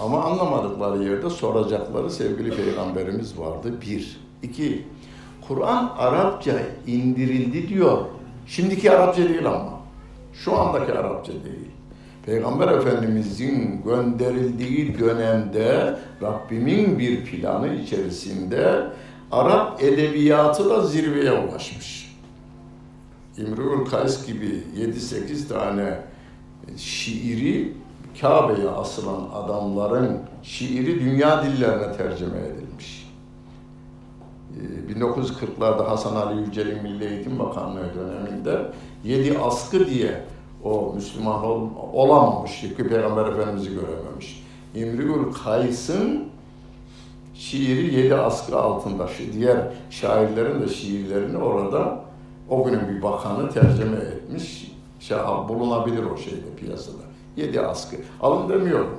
[0.00, 3.80] Ama anlamadıkları yerde soracakları sevgili peygamberimiz vardı.
[3.80, 4.20] Bir.
[4.42, 4.86] iki.
[5.48, 6.52] Kur'an Arapça
[6.86, 7.98] indirildi diyor.
[8.46, 9.70] Şimdiki Arapça değil ama.
[10.32, 11.71] Şu andaki Arapça değil.
[12.26, 18.86] Peygamber Efendimizin gönderildiği dönemde Rabbimin bir planı içerisinde
[19.32, 22.16] Arap edebiyatı da zirveye ulaşmış.
[23.38, 25.98] İmrül Kays gibi 7-8 tane
[26.76, 27.72] şiiri
[28.20, 33.08] Kabe'ye asılan adamların şiiri dünya dillerine tercüme edilmiş.
[34.88, 38.72] 1940'larda Hasan Ali Yücel'in Milli Eğitim Bakanlığı döneminde
[39.04, 40.24] yedi askı diye
[40.64, 44.44] o Müslüman ol, olamamış, çünkü Peygamber Efendimiz'i görememiş.
[44.74, 46.24] İmriül Kays'ın
[47.34, 49.58] şiiri yedi askı altında, diğer
[49.90, 52.00] şairlerin de şiirlerini orada
[52.50, 54.72] o günün bir bakanı tercüme etmiş.
[55.00, 55.16] Şey,
[55.48, 57.02] bulunabilir o şeyde piyasada.
[57.36, 57.96] Yedi askı.
[58.20, 58.96] Alın demiyorum.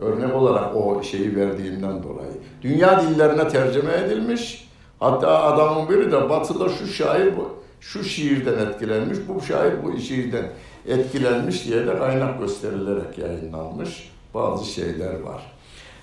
[0.00, 2.32] Örnek olarak o şeyi verdiğimden dolayı.
[2.62, 4.68] Dünya dillerine tercüme edilmiş.
[4.98, 7.48] Hatta adamın biri de batıda şu şair bu,
[7.80, 10.44] şu şiirden etkilenmiş, bu şair bu şiirden
[10.88, 15.52] etkilenmiş diye de kaynak gösterilerek yayınlanmış bazı şeyler var.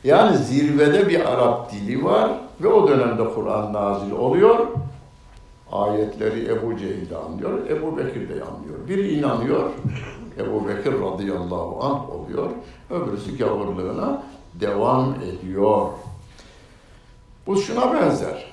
[0.03, 4.67] Yani zirvede bir Arap dili var ve o dönemde Kur'an nazil oluyor.
[5.71, 8.87] Ayetleri Ebu Cehil de anlıyor, Ebu Bekir de anlıyor.
[8.87, 9.69] Biri inanıyor,
[10.37, 12.49] Ebu Bekir radıyallahu anh oluyor.
[12.89, 15.87] Öbürsü gavurluğuna devam ediyor.
[17.47, 18.45] Bu şuna benzer.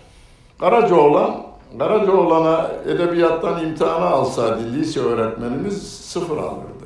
[0.60, 1.43] Karacaoğlan,
[1.78, 6.84] Karacaoğlan'a edebiyattan imtihana alsaydı lise öğretmenimiz sıfır alırdı.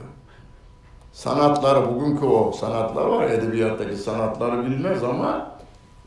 [1.13, 5.59] Sanatları, bugünkü o sanatlar var, edebiyattaki sanatları bilmez ama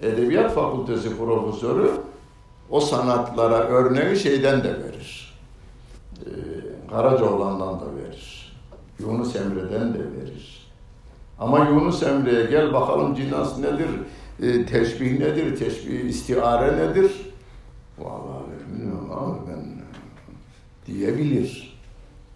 [0.02, 1.92] Edebiyat Fakültesi profesörü
[2.70, 5.38] o sanatlara örneği şeyden de verir.
[6.26, 6.30] Ee,
[6.90, 8.58] Karacaoğlan'dan da verir.
[9.00, 10.72] Yunus Emre'den de verir.
[11.40, 13.90] Ama Yunus Emre'ye gel bakalım cinas nedir,
[14.42, 17.12] e, teşbih nedir, teşbih istiare nedir?
[18.00, 18.41] Vallahi
[20.94, 21.80] diyebilir.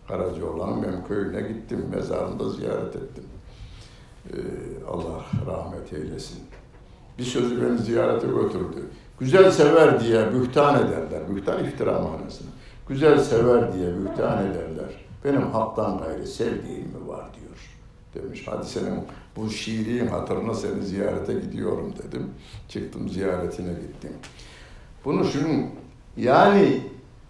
[0.08, 3.24] Karacaoğlan'ın benim köyüne gittim, mezarında ziyaret ettim.
[4.30, 4.38] Ee,
[4.90, 6.40] Allah rahmet eylesin.
[7.20, 8.90] Bir sözü beni ziyarete götürdü.
[9.20, 11.36] Güzel sever diye bühtan ederler.
[11.36, 12.48] Bühtan iftira manasına.
[12.90, 15.06] Güzel sever diye bühtan ederler.
[15.26, 17.46] Benim haktan gayrı sevdiğim mi var diyor.
[18.16, 19.00] Demiş hadi senin
[19.36, 22.30] bu şiirin hatırına seni ziyarete gidiyorum dedim.
[22.70, 24.12] Çıktım ziyaretine gittim.
[25.06, 25.66] Bunu şunun
[26.18, 26.82] yani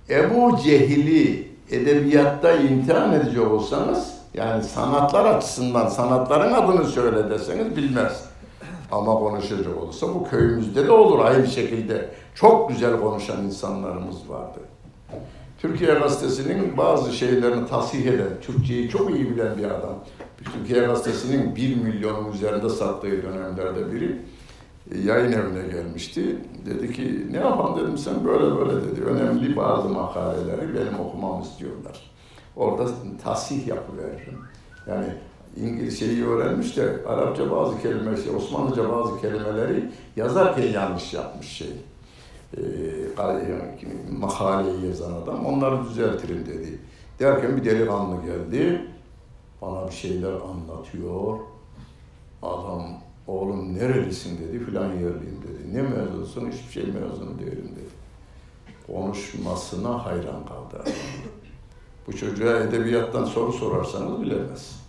[0.09, 8.25] Ebu Cehil'i edebiyatta imtihan edecek olsanız yani sanatlar açısından sanatların adını söyle deseniz bilmez.
[8.91, 12.09] Ama konuşacak olursa bu köyümüzde de olur aynı şekilde.
[12.35, 14.59] Çok güzel konuşan insanlarımız vardı.
[15.59, 19.95] Türkiye Gazetesi'nin bazı şeylerini tasih eden, Türkçeyi çok iyi bilen bir adam.
[20.53, 24.21] Türkiye Gazetesi'nin bir milyonun üzerinde sattığı dönemlerde biri
[25.03, 26.37] yayın evine gelmişti.
[26.65, 29.01] Dedi ki ne yapalım dedim sen böyle böyle dedi.
[29.01, 32.11] Önemli bazı makaleleri benim okumamı istiyorlar.
[32.55, 32.89] Orada
[33.23, 34.39] tasih yapıveririm.
[34.87, 35.07] Yani
[35.57, 41.73] İngilizceyi öğrenmiş de Arapça bazı kelimeleri, şey, Osmanlıca bazı kelimeleri yazarken yanlış yapmış şey.
[42.57, 42.61] Ee,
[44.19, 46.79] makaleyi yazan adam onları düzeltirim dedi.
[47.19, 48.85] Derken bir delikanlı geldi.
[49.61, 51.39] Bana bir şeyler anlatıyor.
[52.41, 55.73] Adam oğlum nerelisin dedi filan yerliyim dedi.
[55.73, 56.51] Ne mezunsun?
[56.51, 57.95] Hiçbir şey mezunu değilim dedi.
[58.87, 60.83] Konuşmasına hayran kaldı.
[62.07, 64.79] Bu çocuğa edebiyattan soru sorarsanız bilemez.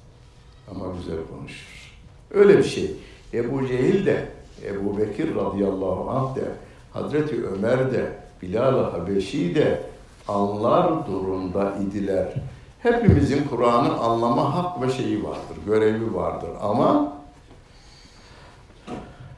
[0.71, 1.97] Ama güzel konuşur.
[2.31, 2.97] Öyle bir şey.
[3.35, 4.29] Ebu Cehil de,
[4.65, 6.45] Ebu Bekir radıyallahu anh de,
[6.93, 9.83] Hazreti Ömer de, Bilal-i Habeşi de
[10.29, 12.35] anlar durumda idiler.
[12.83, 16.51] Hepimizin Kur'an'ı anlama hak ve şeyi vardır, görevi vardır.
[16.63, 17.16] Ama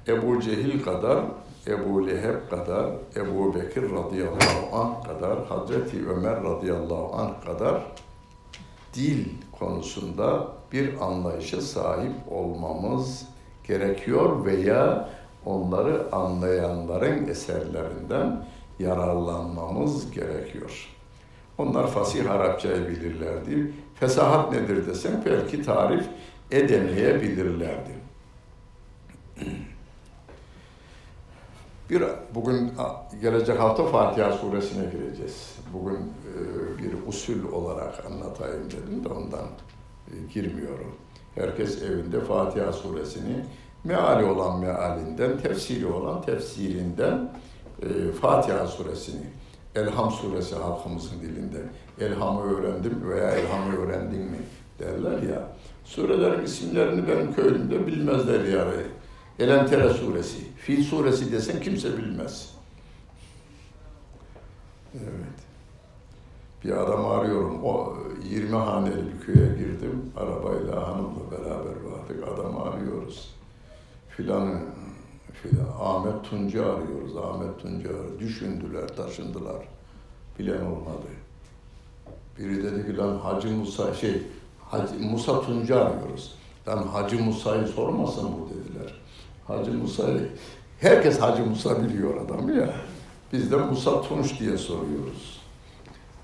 [0.09, 1.25] Ebu Cehil kadar,
[1.67, 7.83] Ebu Leheb kadar, Ebu Bekir radıyallahu anh kadar, Hazreti Ömer radıyallahu anh kadar
[8.95, 9.25] dil
[9.59, 13.25] konusunda bir anlayışa sahip olmamız
[13.67, 15.09] gerekiyor veya
[15.47, 18.45] onları anlayanların eserlerinden
[18.79, 20.89] yararlanmamız gerekiyor.
[21.59, 23.73] Onlar fasih Arapçayı bilirlerdi.
[23.95, 26.07] Fesahat nedir desem belki tarif
[26.51, 27.91] edemeyebilirlerdi.
[31.91, 32.03] Bir,
[32.35, 32.73] bugün
[33.23, 35.57] gelecek hafta Fatiha suresine gireceğiz.
[35.73, 39.47] Bugün e, bir usul olarak anlatayım dedim de ondan
[40.09, 40.95] e, girmiyorum.
[41.35, 43.45] Herkes evinde Fatiha suresini
[43.85, 47.33] meali olan mealinden, tefsiri olan tefsirinden
[47.83, 49.27] e, Fatiha suresini,
[49.75, 51.63] Elham suresi halkımızın dilinde.
[52.01, 54.39] Elham'ı öğrendim veya Elham'ı öğrendin mi
[54.79, 55.49] derler ya.
[55.85, 58.83] Surelerin isimlerini benim köyümde bilmezler yani.
[59.39, 62.55] Elentere suresi, Fil suresi desen kimse bilmez.
[64.95, 65.39] Evet.
[66.65, 67.65] Bir adam arıyorum.
[67.65, 67.95] O
[68.31, 70.13] 20 haneli bir köye girdim.
[70.17, 72.29] Arabayla hanımla beraber vardık.
[72.35, 73.35] Adam arıyoruz.
[74.17, 74.61] Filan
[75.43, 77.17] filan Ahmet Tunca arıyoruz.
[77.17, 79.69] Ahmet Tunca düşündüler, taşındılar.
[80.39, 81.09] Bilen olmadı.
[82.39, 84.23] Biri dedi ki lan Hacı Musa şey
[84.61, 86.35] Hacı, Musa Tunca arıyoruz.
[86.69, 88.95] Lan Hacı Musa'yı sormasın bu dediler.
[89.49, 90.29] Hacı Musa'yı
[90.81, 92.75] herkes Hacı Musa biliyor adam ya.
[93.33, 95.41] Biz de Musa Tunç diye soruyoruz.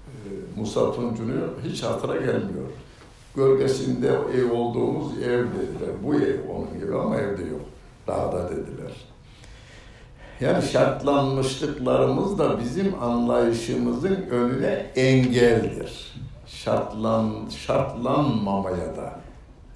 [0.06, 1.32] Ee, Musa Tunç'unu
[1.64, 2.70] hiç hatıra gelmiyor.
[3.36, 5.90] Gölgesinde ev olduğumuz ev dediler.
[6.04, 7.60] Bu ev onun gibi ama evde yok.
[8.06, 8.92] Dağda dediler.
[10.40, 16.14] Yani şartlanmışlıklarımız da bizim anlayışımızın önüne engeldir.
[16.46, 19.20] Şartlan, şartlanmamaya da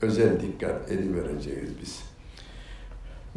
[0.02, 2.07] özel dikkat edivereceğiz biz.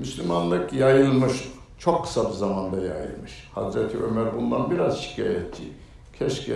[0.01, 3.49] Müslümanlık yayılmış, çok kısa bir zamanda yayılmış.
[3.55, 5.63] Hazreti Ömer bundan biraz şikayetçi.
[6.19, 6.53] Keşke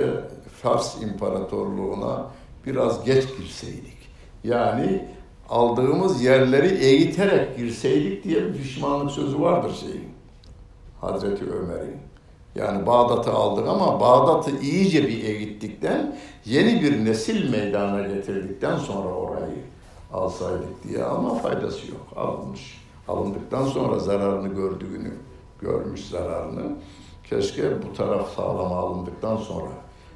[0.62, 2.26] Fars İmparatorluğu'na
[2.66, 3.98] biraz geç girseydik.
[4.44, 5.06] Yani
[5.50, 10.10] aldığımız yerleri eğiterek girseydik diye bir pişmanlık sözü vardır şeyin.
[11.02, 11.98] Hazreti Ömer'in.
[12.56, 19.64] Yani Bağdat'ı aldık ama Bağdat'ı iyice bir eğittikten, yeni bir nesil meydana getirdikten sonra orayı
[20.14, 22.08] alsaydık diye ama faydası yok.
[22.16, 22.85] Alınmış.
[23.08, 25.14] Alındıktan sonra zararını gördüğünü,
[25.62, 26.76] görmüş zararını.
[27.30, 29.72] Keşke bu taraf sağlam alındıktan sonra.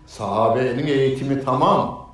[0.07, 2.09] Sahabenin eğitimi tamam.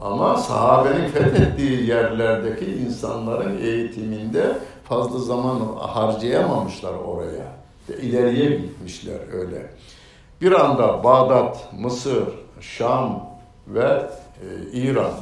[0.00, 7.52] Ama sahabenin fethettiği yerlerdeki insanların eğitiminde fazla zaman harcayamamışlar oraya.
[8.00, 9.70] İleriye gitmişler öyle.
[10.40, 12.28] Bir anda Bağdat, Mısır,
[12.60, 13.26] Şam
[13.68, 14.06] ve
[14.42, 15.12] e, İran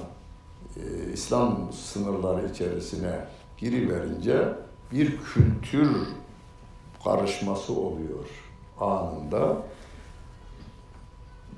[0.77, 3.25] e, İslam sınırları içerisine
[3.61, 4.49] giriverince
[4.93, 5.97] bir kültür
[7.05, 8.25] karışması oluyor
[8.81, 9.57] anında.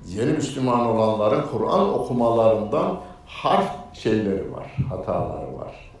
[0.07, 5.91] Yeni Müslüman olanların Kur'an okumalarından harf şeyleri var, hataları var.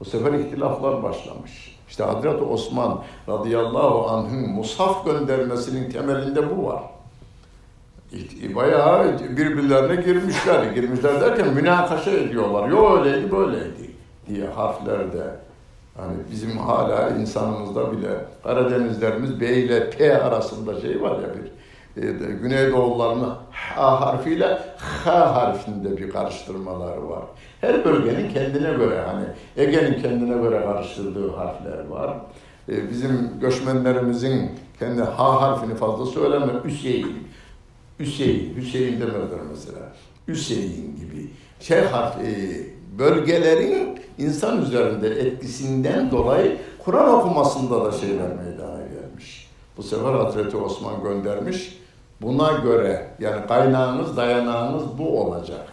[0.00, 1.78] Bu sefer ihtilaflar başlamış.
[1.88, 6.82] İşte Hazreti Osman radıyallahu anh'ın musaf göndermesinin temelinde bu var.
[8.54, 10.72] Bayağı birbirlerine girmişler.
[10.72, 12.68] Girmişler derken münakaşa ediyorlar.
[12.68, 13.87] Yo öyleydi böyleydi
[14.28, 15.24] diye harflerde.
[15.96, 18.08] Hani bizim hala insanımızda bile
[18.42, 21.58] Karadenizlerimiz B ile P arasında şey var ya bir
[22.02, 24.58] e, Güneydoğulların H harfiyle
[25.04, 27.24] H harfinde bir karıştırmaları var.
[27.60, 29.24] Her bölgenin kendine göre hani
[29.56, 32.16] Ege'nin kendine göre karıştırdığı harfler var.
[32.68, 37.28] E, bizim göçmenlerimizin kendi H harfini fazla söyleme Hüseyin,
[37.98, 39.92] Hüseyin, Hüseyin demezler mesela.
[40.28, 42.28] Hüseyin gibi şey harf, e,
[42.98, 49.50] bölgelerin insan üzerinde etkisinden dolayı Kur'an okumasında da şeyler meydana gelmiş.
[49.76, 51.78] Bu sefer Hazreti Osman göndermiş.
[52.22, 55.68] Buna göre yani kaynağınız, dayanağınız bu olacak.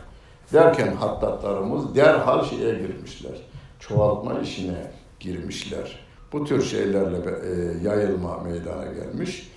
[0.53, 3.41] Derken hattatlarımız derhal şeye girmişler.
[3.79, 5.99] Çoğaltma işine girmişler.
[6.33, 9.51] Bu tür şeylerle e, yayılma meydana gelmiş.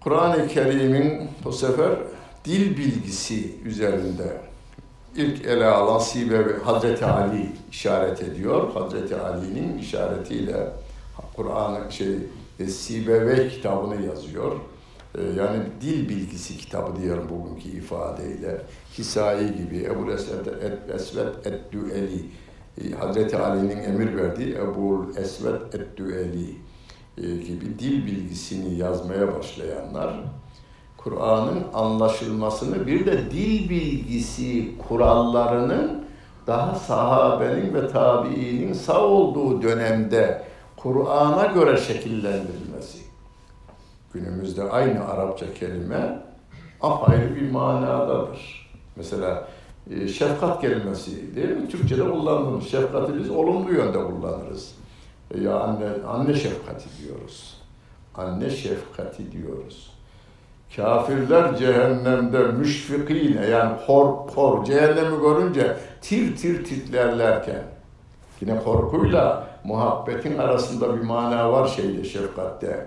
[0.00, 1.90] Kur'an-ı Kerim'in bu sefer
[2.44, 4.49] dil bilgisi üzerinde
[5.16, 8.72] ilk ele alan Sibe Hazreti Ali işaret ediyor.
[8.74, 10.72] Hazreti Ali'nin işaretiyle
[11.36, 12.16] Kur'an şey
[12.60, 14.56] e, Sibeve kitabını yazıyor.
[15.14, 18.62] E, yani dil bilgisi kitabı diyorum bugünkü ifadeyle.
[18.98, 20.46] Hisai gibi Ebu Esved
[20.94, 22.24] Esved Eddüeli
[22.84, 26.56] e, Hazreti Ali'nin emir verdiği Ebu Esved Eddüeli
[27.16, 30.24] gibi dil bilgisini yazmaya başlayanlar
[31.04, 36.04] Kur'an'ın anlaşılmasını bir de dil bilgisi kurallarının
[36.46, 40.44] daha sahabenin ve tabiinin sağ olduğu dönemde
[40.76, 42.98] Kur'an'a göre şekillendirilmesi.
[44.12, 46.22] Günümüzde aynı Arapça kelime
[46.80, 48.70] apayrı bir manadadır.
[48.96, 49.48] Mesela
[49.90, 51.68] e, şefkat kelimesi değil mi?
[51.68, 52.68] Türkçe'de kullanılmış.
[52.68, 54.74] Şefkati biz olumlu yönde kullanırız.
[55.34, 57.60] E, ya anne, anne şefkati diyoruz.
[58.14, 59.99] Anne şefkati diyoruz.
[60.76, 67.62] Kafirler cehennemde müşfikine yani kor kor cehennemi görünce tir tir titrerlerken
[68.40, 72.86] yine korkuyla muhabbetin arasında bir mana var şeyde şefkatte.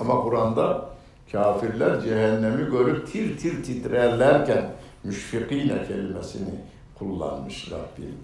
[0.00, 0.86] Ama Kur'an'da
[1.32, 4.70] kafirler cehennemi görüp tir tir titrerlerken
[5.04, 6.54] müşfikine kelimesini
[6.98, 8.18] kullanmış Rabbim.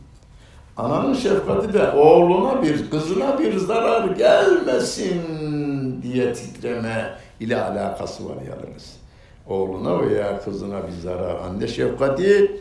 [0.76, 5.22] Ananın şefkati de oğluna bir, kızına bir zarar gelmesin
[6.02, 8.96] diye titreme ile alakası var yalnız.
[9.46, 12.60] Oğluna veya kızına bir zarar, anne şefkati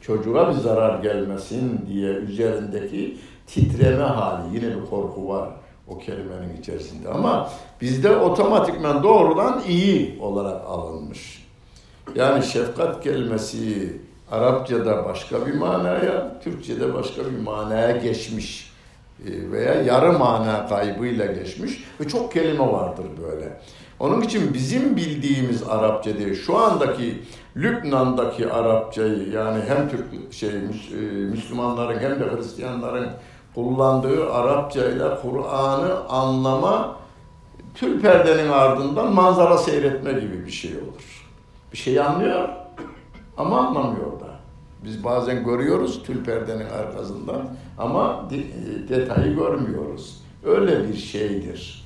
[0.00, 5.48] çocuğa bir zarar gelmesin diye üzerindeki titreme hali, yine bir korku var
[5.88, 7.08] o kelimenin içerisinde.
[7.08, 7.50] Ama
[7.80, 11.46] bizde otomatikman doğrudan iyi olarak alınmış.
[12.14, 13.92] Yani şefkat kelimesi
[14.30, 18.67] Arapçada başka bir manaya, Türkçede başka bir manaya geçmiş
[19.26, 23.60] veya yarı mana kaybıyla geçmiş ve çok kelime vardır böyle.
[24.00, 27.22] Onun için bizim bildiğimiz Arapça değil, şu andaki
[27.56, 30.54] Lübnan'daki Arapçayı yani hem Türk şey e,
[31.30, 33.08] Müslümanların hem de Hristiyanların
[33.54, 36.96] kullandığı Arapça ile Kur'an'ı anlama
[37.74, 41.26] tül perdenin ardından manzara seyretme gibi bir şey olur.
[41.72, 42.48] Bir şey anlıyor
[43.36, 44.28] ama anlamıyor da.
[44.84, 47.48] Biz bazen görüyoruz tül perdenin arkasından
[47.78, 48.30] ama
[48.88, 50.22] detayı görmüyoruz.
[50.44, 51.84] Öyle bir şeydir.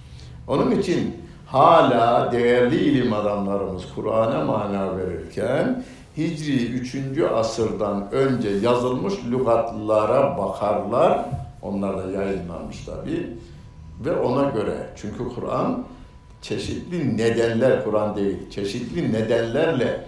[0.48, 1.16] Onun için
[1.46, 5.84] hala değerli ilim adamlarımız Kur'an'a mana verirken
[6.16, 6.96] Hicri 3.
[7.34, 11.26] asırdan önce yazılmış lügatlara bakarlar
[11.62, 13.36] Onlar da yayınlanmış tabi.
[14.04, 15.84] Ve ona göre çünkü Kur'an
[16.42, 20.06] çeşitli nedenler Kur'an değil, çeşitli nedenlerle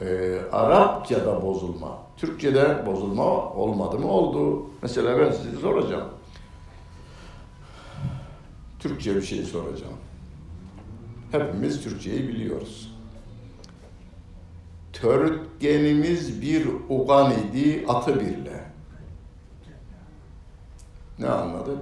[0.00, 4.10] e, Arapçada bozulma, Türkçe'de bozulma olmadı mı?
[4.10, 4.66] Oldu.
[4.82, 6.08] Mesela ben size soracağım.
[8.78, 9.96] Türkçe bir şey soracağım.
[11.32, 12.92] Hepimiz Türkçeyi biliyoruz.
[14.92, 18.64] Törtgenimiz bir ugan idi, atı birle.
[21.18, 21.78] Ne anladık?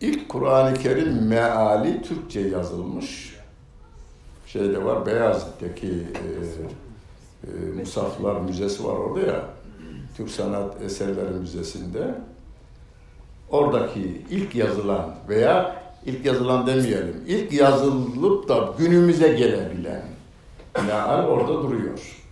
[0.00, 3.36] İlk Kur'an-ı Kerim meali Türkçe yazılmış.
[4.46, 6.44] Şeyde var, Beyazıt'taki e,
[7.46, 9.44] e, Musaflar Müzesi var orada ya.
[10.16, 12.14] Türk Sanat Eserleri Müzesi'nde.
[13.50, 20.02] Oradaki ilk yazılan veya ilk yazılan demeyelim, ilk yazılıp da günümüze gelebilen
[20.86, 22.22] meal orada duruyor.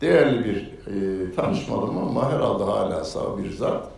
[0.00, 0.56] Değerli bir
[0.86, 3.92] e, tanışmadım ama herhalde hala sağ bir zat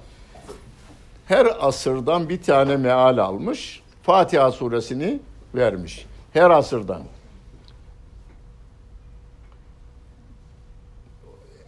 [1.26, 3.82] her asırdan bir tane meal almış.
[4.02, 5.20] Fatiha suresini
[5.54, 6.06] vermiş.
[6.32, 7.02] Her asırdan.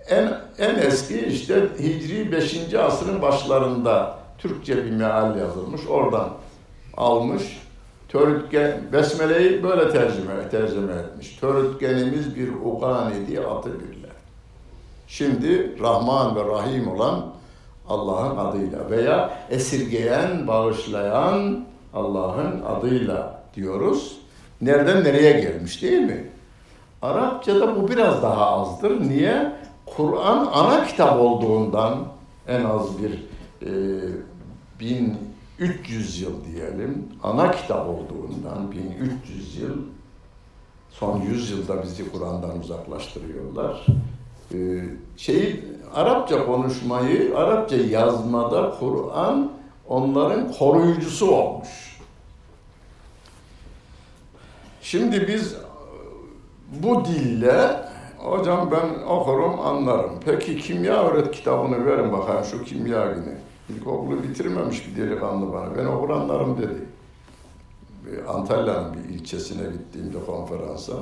[0.08, 2.74] En, en eski işte Hicri 5.
[2.74, 5.86] asrın başlarında Türkçe bir meal yazılmış.
[5.86, 6.28] Oradan
[6.96, 7.62] almış.
[8.08, 11.36] Törütgen, Besmele'yi böyle tercüme, tercüme etmiş.
[11.36, 14.10] Törütgenimiz bir ukan idi atı birler.
[15.08, 17.26] Şimdi Rahman ve Rahim olan
[17.88, 24.16] Allah'ın adıyla veya esirgeyen, bağışlayan Allah'ın adıyla diyoruz.
[24.60, 26.30] Nereden nereye gelmiş değil mi?
[27.02, 29.00] Arapçada bu biraz daha azdır.
[29.00, 29.52] Niye?
[29.96, 31.98] Kur'an ana kitap olduğundan
[32.48, 33.12] en az bir
[33.62, 33.70] e,
[34.80, 39.76] 1300 yıl diyelim, ana kitap olduğundan 1300 yıl,
[40.90, 43.86] son 100 yılda bizi Kur'an'dan uzaklaştırıyorlar.
[44.54, 44.84] Ee,
[45.16, 49.52] şeyi Arapça konuşmayı, Arapça yazmada Kur'an
[49.88, 51.98] onların koruyucusu olmuş.
[54.82, 55.56] Şimdi biz
[56.82, 57.85] bu dille
[58.26, 60.10] hocam ben okurum anlarım.
[60.24, 63.36] Peki kimya öğret kitabını verin bakayım şu kimya günü.
[63.68, 65.76] İlkokulu bitirmemiş bir delikanlı bana.
[65.76, 66.86] Ben okur anlarım dedi.
[68.28, 70.92] Antalya'nın bir ilçesine gittiğimde konferansa.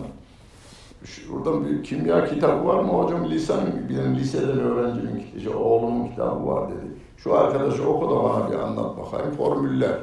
[1.04, 3.30] Şuradan bir kimya kitabı var mı hocam?
[3.30, 6.92] Lisanın, benim liseden öğrencimin, işte oğlumun kitabı var dedi.
[7.16, 9.34] Şu arkadaşı oku da bana bir anlat bakayım.
[9.36, 9.98] Formüller.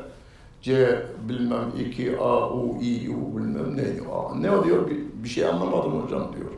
[0.62, 1.00] C
[1.30, 4.04] bilmem 2 A U I U bilmem neydi.
[4.14, 4.90] A, ne diyor?
[4.90, 6.51] Bir, bir şey anlamadım hocam diyor.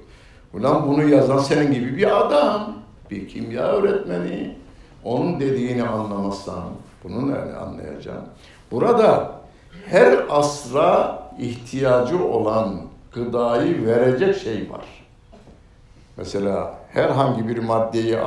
[0.54, 2.74] Ulan bunu yazan senin gibi bir adam.
[3.12, 4.56] Bir kimya öğretmeni.
[5.04, 6.64] Onun dediğini anlamazsan
[7.04, 8.28] bunu nerede anlayacaksın?
[8.72, 9.32] Burada
[9.86, 12.76] her asra ihtiyacı olan
[13.14, 14.86] gıdayı verecek şey var.
[16.18, 18.18] Mesela herhangi bir maddeyi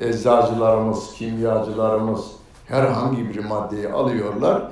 [0.00, 2.26] eczacılarımız, kimyacılarımız
[2.66, 4.62] herhangi bir maddeyi alıyorlar.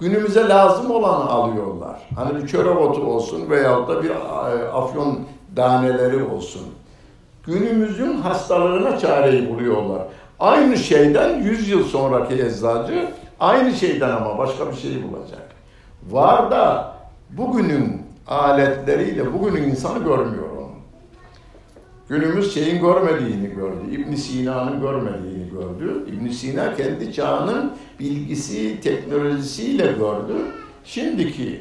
[0.00, 2.08] Günümüze lazım olanı alıyorlar.
[2.16, 5.18] Hani bir çörek otu olsun veyahut da bir e, afyon
[5.56, 6.62] daneleri olsun.
[7.46, 10.02] Günümüzün hastalığına çareyi buluyorlar.
[10.40, 13.08] Aynı şeyden 100 yıl sonraki eczacı
[13.40, 15.50] aynı şeyden ama başka bir şey bulacak.
[16.10, 16.94] Var da
[17.30, 20.70] bugünün aletleriyle bugünün insanı görmüyor onu.
[22.08, 23.90] Günümüz şeyin görmediğini gördü.
[23.90, 26.04] İbn Sina'nın görmediğini gördü.
[26.08, 30.34] İbn Sina kendi çağının bilgisi, teknolojisiyle gördü.
[30.84, 31.60] Şimdiki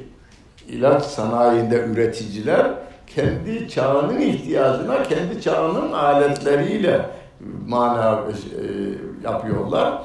[0.68, 2.72] ilaç sanayinde üreticiler
[3.16, 7.06] kendi çağının ihtiyacına kendi çağının aletleriyle
[7.68, 10.02] mana e, yapıyorlar.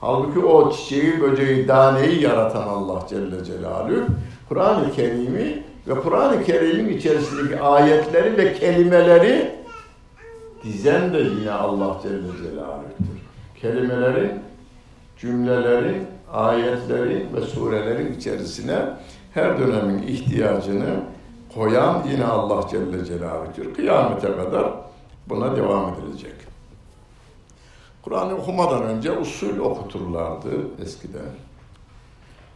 [0.00, 4.04] Halbuki o çiçeği, böceği, daneyi yaratan Allah Celle Celaluhu
[4.48, 9.50] Kur'an-ı Kerim'i ve Kur'an-ı Kerim'in içerisindeki ayetleri ve kelimeleri
[10.64, 13.18] dizen de yine Allah Celle Celaluhu'dur.
[13.60, 14.32] Kelimelerin,
[15.18, 18.78] cümlelerin, ayetlerin ve surelerin içerisine
[19.34, 20.94] her dönemin ihtiyacını
[21.54, 23.74] koyan yine Allah Celle Celaluhu'dur.
[23.74, 24.72] Kıyamete kadar
[25.28, 26.34] buna devam edilecek.
[28.02, 30.50] Kur'an'ı okumadan önce usul okuturlardı
[30.82, 31.32] eskiden.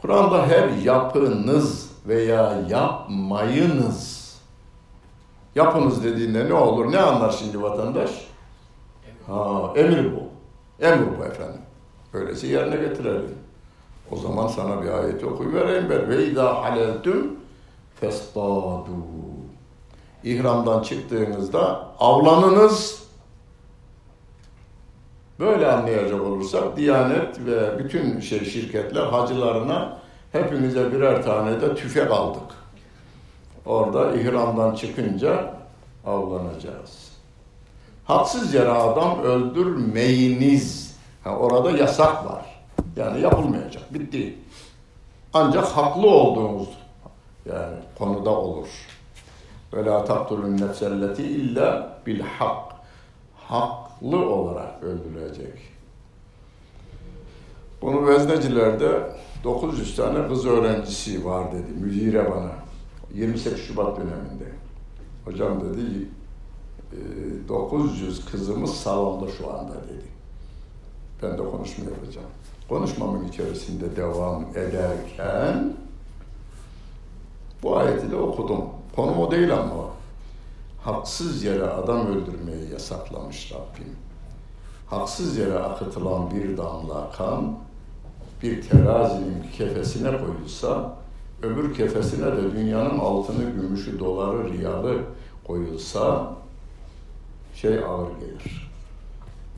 [0.02, 4.26] Kur'an'da her yapınız veya yapmayınız.
[5.54, 6.92] Yapınız dediğinde ne olur?
[6.92, 8.10] Ne anlar şimdi vatandaş?
[9.26, 10.22] Ha, emir bu.
[10.84, 11.60] Emir bu efendim.
[12.14, 13.34] Öylesi yerine getirelim.
[14.10, 16.08] O zaman sana bir ayet okuyuvereyim ben.
[16.08, 17.36] Ve izâ haleltüm
[18.00, 18.86] festâdû.
[20.24, 23.06] İhramdan çıktığınızda avlanınız.
[25.40, 29.98] Böyle anlayacak olursak Diyanet ve bütün şey şirketler hacılarına
[30.32, 32.42] hepimize birer tane de tüfek aldık.
[33.66, 35.54] Orada ihramdan çıkınca
[36.06, 37.12] avlanacağız.
[38.04, 40.96] Haksız yere adam öldürmeyiniz.
[41.24, 42.62] Ha, orada yasak var.
[42.96, 43.94] Yani yapılmayacak.
[43.94, 44.38] Bitti.
[45.34, 46.68] Ancak haklı olduğumuz
[47.48, 48.68] yani konuda olur.
[49.74, 52.72] Ve la taktulun nefselleti illa bil hak.
[53.34, 55.76] Haklı olarak öldürülecek.
[57.82, 59.10] Bunu veznecilerde
[59.44, 61.80] 900 tane kız öğrencisi var dedi.
[61.80, 62.50] Müdire bana.
[63.14, 64.52] 28 Şubat döneminde.
[65.24, 66.08] Hocam dedi
[67.48, 70.06] 900 kızımız salonda şu anda dedi.
[71.22, 72.26] Ben de konuşma yapacağım.
[72.68, 75.76] Konuşmamın içerisinde devam ederken
[77.62, 78.64] bu ayeti de okudum.
[78.96, 79.84] Konum o değil ama
[80.82, 83.96] haksız yere adam öldürmeyi yasaklamış Rabbim.
[84.86, 87.56] Haksız yere akıtılan bir damla kan
[88.42, 90.96] bir terazinin kefesine koyulsa,
[91.42, 94.98] öbür kefesine de dünyanın altını, gümüşü, doları, riyalı
[95.46, 96.32] koyulsa
[97.54, 98.70] şey ağır gelir.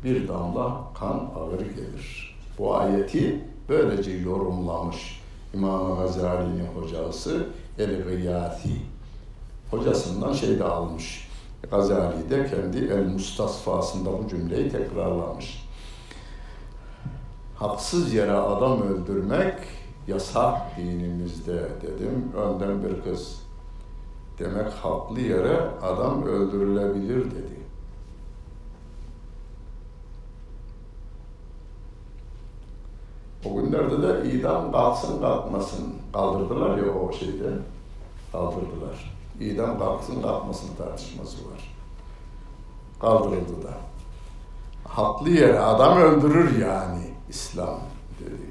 [0.04, 2.36] Bir damla kan ağır gelir.
[2.58, 5.20] Bu ayeti böylece yorumlamış
[5.54, 7.46] İmam Gazali'nin hocası
[7.78, 8.82] El-Gıyati.
[9.70, 11.28] Hocasından şey de almış.
[11.70, 15.68] Gazali de kendi El-Mustasfasında bu cümleyi tekrarlamış.
[17.56, 19.54] Haksız yere adam öldürmek
[20.08, 22.32] yasak dinimizde dedim.
[22.36, 23.42] Önden bir kız.
[24.38, 27.57] Demek haklı yere adam öldürülebilir dedi.
[33.50, 37.52] O günlerde de idam kalksın kalkmasın kaldırdılar ya o şeyde.
[38.32, 39.16] Kaldırdılar.
[39.40, 41.74] İdam kalksın kalkmasın tartışması var.
[43.00, 43.74] Kaldırıldı da.
[44.84, 47.80] Haklı yere adam öldürür yani İslam
[48.20, 48.48] dedi.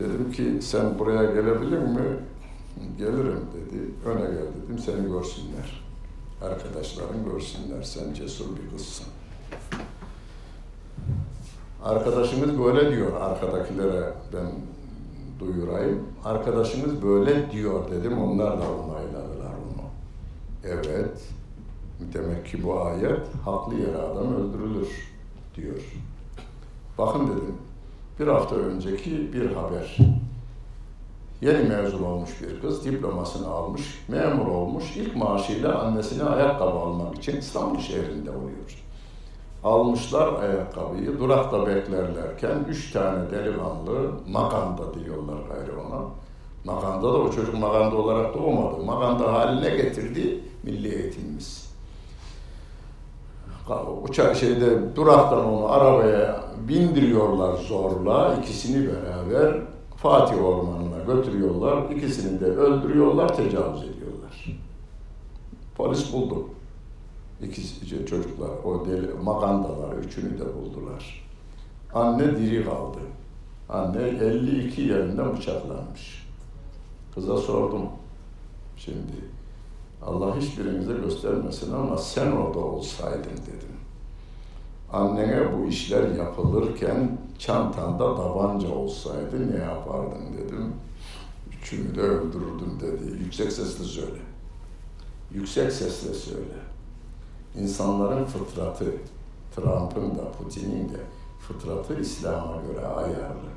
[0.00, 2.18] Dedim ki sen buraya gelebilir mi?
[2.98, 3.90] Gelirim dedi.
[4.06, 5.82] Öne gel dedim seni görsünler.
[6.42, 9.06] Arkadaşların görsünler sen cesur bir kızsın.
[11.84, 14.52] Arkadaşımız böyle diyor arkadakilere ben
[15.40, 16.08] duyurayım.
[16.24, 18.22] Arkadaşımız böyle diyor dedim.
[18.22, 19.88] Onlar da onayladılar onu.
[20.64, 21.28] Evet.
[22.14, 24.88] Demek ki bu ayet haklı yere adam öldürülür
[25.56, 25.80] diyor.
[26.98, 27.54] Bakın dedim.
[28.20, 29.96] Bir hafta önceki bir haber.
[31.40, 37.36] Yeni mezun olmuş bir kız, diplomasını almış, memur olmuş, ilk maaşıyla annesine ayakkabı almak için
[37.36, 38.81] İstanbul şehrinde oluyor.
[39.64, 46.02] Almışlar ayakkabıyı, durakta beklerlerken üç tane delikanlı, maganda diyorlar gayrı ona.
[46.64, 48.84] Maganda da o çocuk maganda olarak doğmadı.
[48.84, 51.72] Maganda haline getirdi milli eğitimimiz.
[54.08, 59.60] Uçak şeyde duraktan onu arabaya bindiriyorlar zorla, ikisini beraber
[59.96, 64.46] Fatih Ormanı'na götürüyorlar, ikisini de öldürüyorlar, tecavüz ediyorlar.
[65.76, 66.46] Polis buldu.
[67.42, 71.24] İkisi çocuklar, o deli, magandalar, üçünü de buldular.
[71.94, 72.98] Anne diri kaldı.
[73.68, 76.26] Anne 52 yerinden bıçaklanmış.
[77.14, 77.88] Kıza sordum.
[78.76, 79.12] Şimdi
[80.06, 83.76] Allah hiçbirimize göstermesin ama sen orada olsaydın dedim.
[84.92, 90.72] Annene bu işler yapılırken çantanda tabanca olsaydı ne yapardın dedim.
[91.52, 93.22] Üçünü de öldürürdüm dedi.
[93.24, 94.18] Yüksek sesle söyle.
[95.34, 96.61] Yüksek sesle söyle.
[97.58, 98.84] İnsanların fıtratı,
[99.56, 101.00] Trump'ın da Putin'in de
[101.40, 103.52] fıtratı İslam'a göre ayarlı.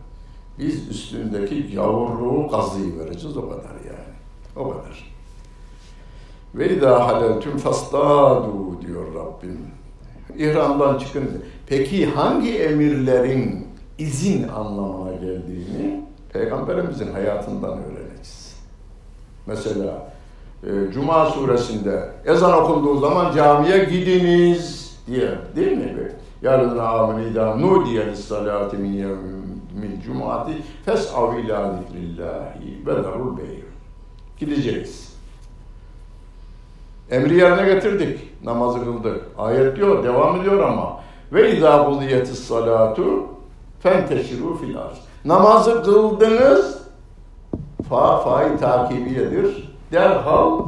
[0.60, 4.16] Biz üstündeki gavurluğu kazıyı vereceğiz o kadar yani.
[4.56, 5.16] O kadar.
[6.56, 9.60] Ve idâ haleltüm fastâdû diyor Rabbim.
[10.38, 11.43] İhramdan çıkın.
[11.68, 13.68] Peki hangi emirlerin
[13.98, 18.56] izin anlamına geldiğini Peygamberimizin hayatından öğreneceğiz.
[19.48, 20.14] Mesela
[20.93, 26.11] Cuma suresinde ezan okunduğu zaman camiye gidiniz diye değil mi?
[26.41, 30.51] Yarın amın idâ nudiye lissalâti min yevmil cumati
[30.86, 33.66] fes'av ilâ zikrillahi ve darul beyr.
[34.38, 35.16] Gideceğiz.
[37.11, 38.43] Emri yerine getirdik.
[38.43, 39.22] Namazı kıldık.
[39.38, 40.99] Ayet diyor, devam ediyor ama.
[41.34, 43.28] Ve izâ buliyetis salatu
[43.84, 44.97] fenteşirû fil arz.
[45.26, 46.82] Namazı kıldınız,
[47.89, 49.75] fa fa'yı takibiyedir.
[49.92, 50.60] Derhal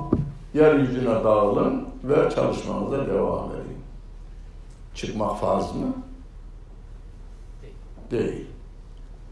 [0.54, 3.78] yeryüzüne dağılın ve çalışmanıza devam edin.
[4.96, 5.94] Çıkmak farz mı?
[8.12, 8.48] Değil.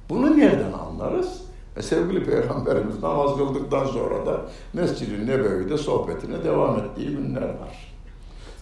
[0.10, 1.42] Bunu nereden anlarız?
[1.78, 4.42] E sevgili Peygamberimiz namaz kıldıktan sonra da
[4.74, 7.94] Mescid-i Nebevi'de sohbetine devam ettiği günler var.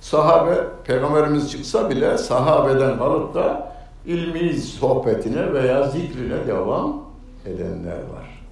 [0.02, 3.74] Sahabe, Peygamberimiz çıksa bile sahabeden kalıp da
[4.06, 7.02] ilmi sohbetine veya zikrine devam
[7.46, 8.46] edenler var.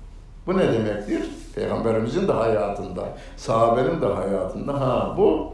[0.47, 1.29] Bu ne demektir?
[1.55, 3.01] Peygamberimizin de hayatında,
[3.37, 5.53] sahabenin de hayatında ha bu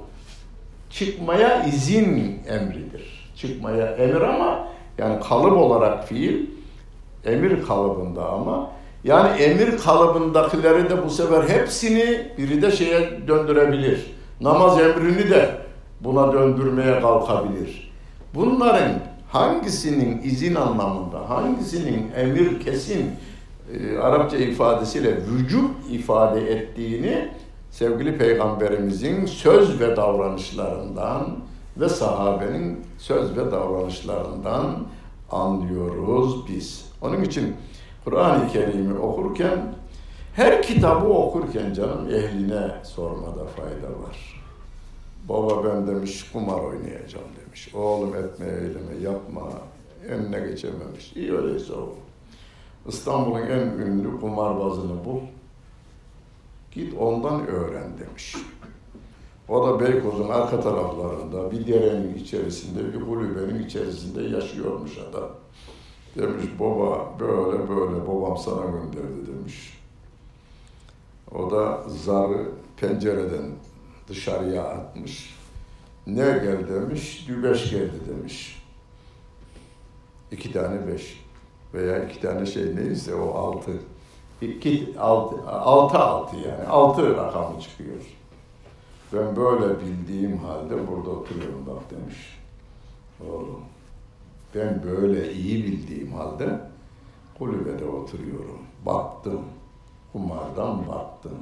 [0.89, 3.31] çıkmaya izin emridir.
[3.35, 4.67] Çıkmaya emir ama
[4.97, 6.45] Yani kalıp olarak fiil
[7.25, 8.69] emir kalıbında ama
[9.03, 14.11] yani emir kalıbındakileri de bu sefer hepsini biri de şeye döndürebilir.
[14.41, 15.49] Namaz emrini de
[16.01, 17.91] buna döndürmeye kalkabilir.
[18.35, 18.91] Bunların
[19.31, 23.11] hangisinin izin anlamında, hangisinin emir kesin
[23.73, 27.29] e, Arapça ifadesiyle vücut ifade ettiğini
[27.71, 31.37] sevgili peygamberimizin söz ve davranışlarından
[31.77, 34.87] ve sahabenin söz ve davranışlarından
[35.31, 36.85] anlıyoruz biz.
[37.01, 37.55] Onun için
[38.03, 39.59] Kur'an-ı Kerim'i okurken
[40.33, 44.43] her kitabı okurken canım ehline sormada fayda var.
[45.29, 47.75] Baba ben demiş kumar oynayacağım demiş.
[47.75, 49.41] Oğlum etme eyleme yapma.
[50.07, 51.13] Önüne geçememiş.
[51.15, 52.06] İyi öyleyse oğlum.
[52.87, 55.19] İstanbul'un en ünlü kumarbazını bul.
[56.71, 58.35] Git ondan öğren demiş.
[59.49, 65.29] O da Beykoz'un arka taraflarında bir derenin içerisinde, bir kulübenin içerisinde yaşıyormuş adam.
[66.17, 69.79] Demiş baba böyle böyle babam sana gönderdi demiş.
[71.31, 73.51] O da zarı pencereden
[74.07, 75.37] dışarıya atmış.
[76.07, 78.63] Ne gel demiş, dübeş geldi demiş.
[80.31, 81.26] İki tane beş
[81.73, 83.71] veya iki tane şey neyse o altı.
[84.41, 86.67] İki, altı, altı altı yani.
[86.69, 87.97] Altı rakamı çıkıyor.
[89.13, 92.39] Ben böyle bildiğim halde burada oturuyorum bak demiş.
[93.21, 93.61] Oğlum
[94.55, 96.59] ben böyle iyi bildiğim halde
[97.37, 98.59] kulübede oturuyorum.
[98.85, 99.41] Baktım.
[100.13, 101.37] Kumardan baktım.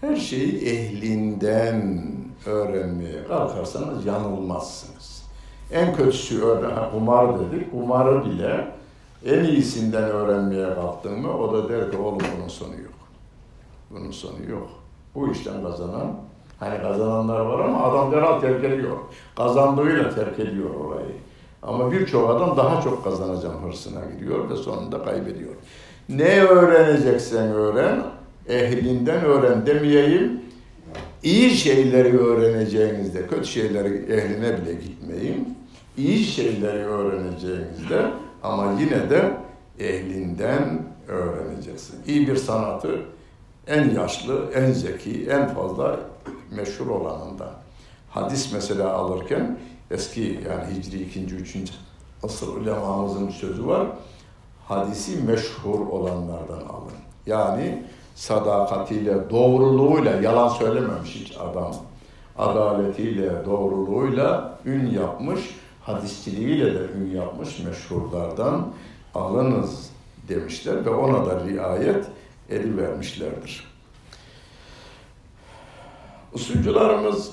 [0.00, 2.04] Her şeyi ehlinden
[2.46, 5.24] öğrenmeye kalkarsanız yanılmazsınız.
[5.72, 7.70] En kötüsü öğren, kumar dedik.
[7.70, 8.79] Kumarı bile
[9.26, 12.94] en iyisinden öğrenmeye kalktın mı o da der ki oğlum bunun sonu yok.
[13.90, 14.68] Bunun sonu yok.
[15.14, 16.16] Bu işten kazanan,
[16.58, 18.96] hani kazananlar var ama adam derhal terk ediyor.
[19.36, 21.12] Kazandığıyla terk ediyor orayı.
[21.62, 25.54] Ama birçok adam daha çok kazanacağım hırsına gidiyor ve sonunda kaybediyor.
[26.08, 28.02] Ne öğreneceksen öğren,
[28.48, 30.40] ehlinden öğren demeyeyim.
[31.22, 35.58] İyi şeyleri öğreneceğinizde, kötü şeyleri ehline bile gitmeyin.
[35.96, 38.10] İyi şeyleri öğreneceğinizde
[38.42, 39.36] ama yine de
[39.78, 42.02] ehlinden öğreneceksin.
[42.06, 43.02] İyi bir sanatı
[43.66, 46.00] en yaşlı, en zeki, en fazla
[46.50, 47.52] meşhur olanından.
[48.10, 49.58] Hadis mesela alırken
[49.90, 51.24] eski yani Hicri 2.
[51.24, 51.56] 3.
[52.22, 53.86] asır ulemamızın sözü var.
[54.68, 56.92] Hadisi meşhur olanlardan alın.
[57.26, 57.84] Yani
[58.14, 61.74] sadakatiyle, doğruluğuyla, yalan söylememiş hiç adam.
[62.38, 65.40] Adaletiyle, doğruluğuyla ün yapmış,
[65.94, 68.72] hadisçiliğiyle de ün yapmış meşhurlardan
[69.14, 69.90] alınız
[70.28, 72.06] demişler ve ona da riayet
[72.48, 73.70] edivermişlerdir.
[76.32, 77.32] Usulcularımız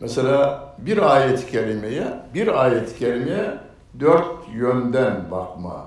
[0.00, 3.58] mesela bir ayet-i kerimeye, bir ayet-i kerimeye
[4.00, 5.86] dört yönden bakma.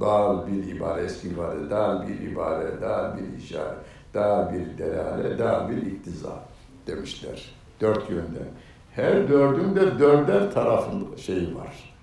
[0.00, 3.78] Dal bir ibare, eski ibare, dal bir ibare, dal bir işaret,
[4.14, 6.44] dal bir delale, dal bir iktiza
[6.86, 7.54] demişler.
[7.80, 8.48] Dört yönden.
[8.96, 11.94] Her dördünde dörder tarafın şeyi var.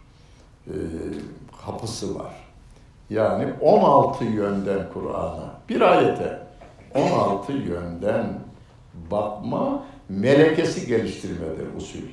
[0.68, 0.76] E,
[1.66, 2.34] kapısı var.
[3.10, 6.40] Yani 16 yönden Kur'an'a, bir ayete
[6.96, 8.26] 16 yönden
[9.12, 12.08] bakma melekesi geliştirmedir usul.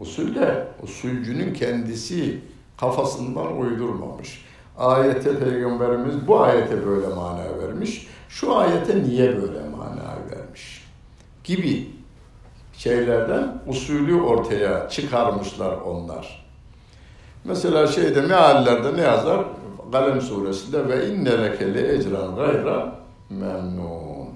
[0.00, 2.40] Usul de usulcünün kendisi
[2.80, 4.44] kafasından uydurmamış.
[4.78, 8.06] Ayete Peygamberimiz bu ayete böyle mana vermiş.
[8.28, 10.84] Şu ayete niye böyle mana vermiş?
[11.44, 11.93] Gibi
[12.84, 16.46] şeylerden usulü ortaya çıkarmışlar onlar.
[17.44, 19.44] Mesela şeyde meallerde ne yazar?
[19.92, 22.94] Kalem suresinde ve inne lekele ecran gayra
[23.30, 24.28] memnun.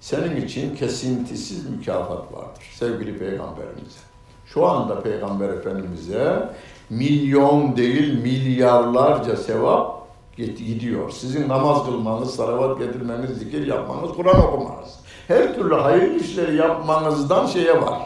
[0.00, 4.00] Senin için kesintisiz mükafat vardır sevgili peygamberimize.
[4.46, 6.48] Şu anda peygamber efendimize
[6.90, 11.10] milyon değil milyarlarca sevap gidiyor.
[11.10, 15.05] Sizin namaz kılmanız, salavat getirmeniz, zikir yapmanız, Kur'an okumanız.
[15.28, 17.98] Her türlü hayır işleri yapmanızdan şeye var.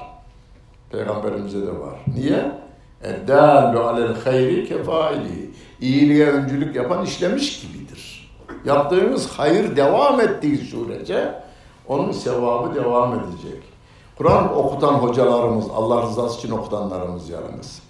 [0.93, 1.99] Peygamberimize de var.
[2.17, 2.53] Niye?
[3.03, 5.51] Eddâlu alel hayri kefaili.
[5.81, 8.31] İyiliğe öncülük yapan işlemiş gibidir.
[8.65, 11.35] Yaptığınız hayır devam ettiği sürece
[11.89, 13.63] onun sevabı devam edecek.
[14.19, 17.83] Kur'an okutan hocalarımız, Allah rızası için okutanlarımız yalnız.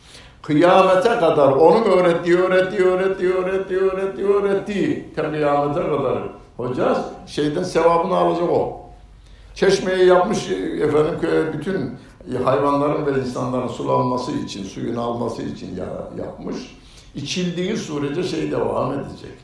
[0.42, 6.18] Kıyamete kadar onun öğrettiği, öğrettiği, öğrettiği, öğrettiği, öğrettiği, öğrettiği, kıyamete kadar
[6.56, 8.89] hoca şeyden sevabını alacak o.
[9.60, 10.50] Çeşmeyi yapmış
[10.82, 11.90] efendim köye bütün
[12.44, 15.76] hayvanların ve insanların sulanması için, suyun alması için
[16.18, 16.56] yapmış.
[17.14, 19.38] İçildiği sürece şey devam edecek.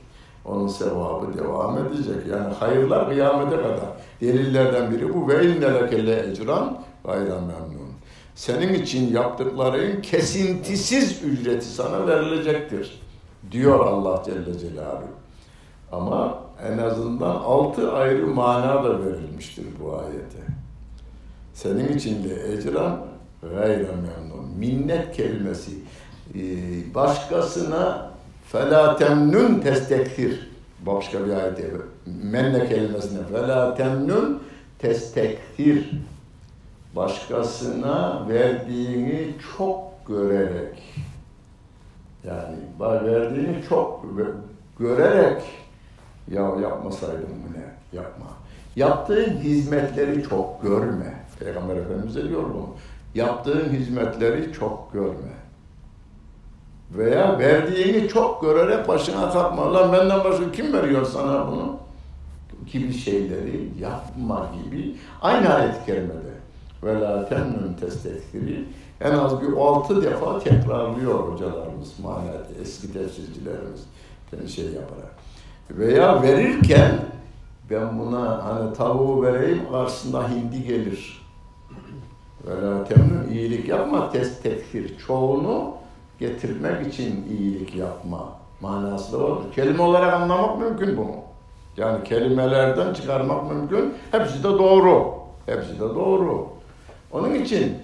[0.45, 2.27] Onun sevabı devam edecek.
[2.31, 3.89] Yani hayırlar kıyamete kadar.
[4.21, 5.29] Delillerden biri bu.
[5.29, 7.93] Ve innelekelle ecran gayra memnun.
[8.35, 13.03] senin için yaptıkların kesintisiz ücreti sana verilecektir
[13.51, 15.09] diyor Allah Celle Celaluhu.
[15.93, 20.39] Ama en azından altı ayrı mana da verilmiştir bu ayete.
[21.55, 23.01] Senin için de ecran
[23.43, 24.51] gayre memnun.
[24.59, 25.71] Minnet kelimesi
[26.35, 26.41] e,
[26.95, 28.11] başkasına
[28.47, 30.51] fela temnun testektir.
[30.87, 31.71] Başka bir ayette
[32.07, 34.43] menne kelimesine fela temnun
[34.79, 35.91] testektir.
[36.97, 39.79] Başkasına verdiğini çok
[40.09, 40.83] görerek
[42.25, 44.05] yani verdiğini çok
[44.79, 45.43] görerek
[46.31, 47.65] ya yapmasaydım bu ne?
[47.99, 48.27] Yapma.
[48.77, 51.25] Yaptığın hizmetleri çok görme.
[51.39, 52.69] Peygamber Efendimiz diyor bunu.
[53.15, 55.37] Yaptığın hizmetleri çok görme.
[56.91, 59.75] Veya verdiğini çok görerek başına takma.
[59.75, 61.77] Lan benden başka kim veriyor sana bunu?
[62.73, 64.97] Gibi şeyleri yapma gibi.
[65.23, 66.37] Aynı ayet-i kerimede.
[66.83, 67.29] Ve la
[67.81, 68.65] testekiri.
[69.01, 73.81] En az bir altı defa tekrarlıyor hocalarımız, manada eski tefsircilerimiz
[74.55, 75.17] şey yaparak.
[75.71, 76.91] Veya verirken
[77.71, 81.27] ben buna hani tavuğu vereyim karşısında hindi gelir.
[82.47, 84.99] Böyle temin iyilik yapma test tekfir.
[84.99, 85.75] Çoğunu
[86.19, 89.53] getirmek için iyilik yapma manası da vardır.
[89.55, 91.17] Kelime olarak anlamak mümkün bunu.
[91.77, 93.95] Yani kelimelerden çıkarmak mümkün.
[94.11, 95.15] Hepsi de doğru.
[95.47, 96.49] Hepsi de doğru.
[97.13, 97.79] Onun için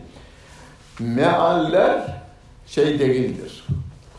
[0.99, 2.23] mealler
[2.67, 3.65] şey değildir.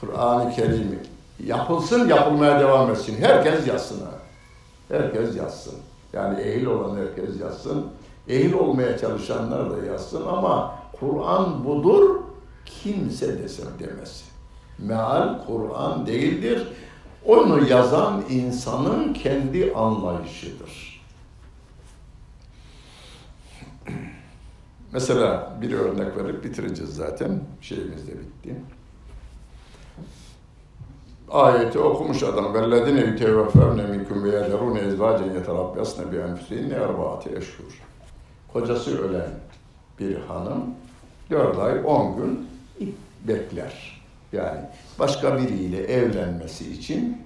[0.01, 0.99] Kur'an-ı Kerim
[1.45, 3.17] yapılsın, yapılmaya devam etsin.
[3.21, 4.11] Herkes yazsın ha.
[4.89, 5.75] Herkes yazsın.
[6.13, 7.87] Yani ehil olan herkes yazsın.
[8.27, 12.15] Ehil olmaya çalışanlar da yazsın ama Kur'an budur,
[12.65, 14.27] kimse desem demesin.
[14.79, 16.67] Meal Kur'an değildir.
[17.25, 21.03] Onu yazan insanın kendi anlayışıdır.
[24.91, 27.39] Mesela bir örnek verip bitireceğiz zaten.
[27.61, 28.55] Şeyimiz de bitti
[31.33, 32.53] ayeti okumuş adam.
[32.53, 37.81] Vellezine yuteveffevne minkum ve yederune ezvacen yeterabbesne bi enfüsihinne erbaati eşhur.
[38.53, 39.29] Kocası ölen
[39.99, 40.63] bir hanım
[41.29, 42.47] dört ay on gün
[43.27, 44.03] bekler.
[44.33, 44.59] Yani
[44.99, 47.21] başka biriyle evlenmesi için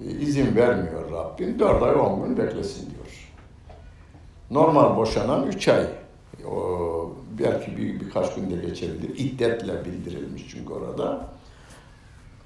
[0.00, 1.58] e, izin vermiyor Rabbim.
[1.58, 3.30] Dört ay on gün beklesin diyor.
[4.50, 5.86] Normal boşanan üç ay.
[6.50, 9.18] O, belki bir, birkaç günde geçebilir.
[9.18, 11.20] İddetle bildirilmiş çünkü orada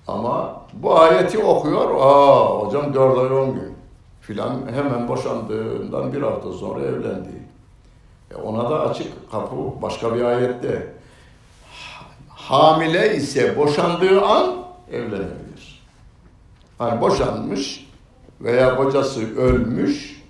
[0.09, 3.75] ama bu ayeti okuyor, aa hocam dört ay on gün
[4.21, 7.43] filan hemen boşandığından bir hafta sonra evlendi.
[8.31, 10.95] E ona da açık kapı başka bir ayette.
[12.29, 14.57] Hamile ise boşandığı an
[14.93, 15.83] evlenebilir.
[16.79, 17.91] Hani boşanmış
[18.41, 20.23] veya kocası ölmüş,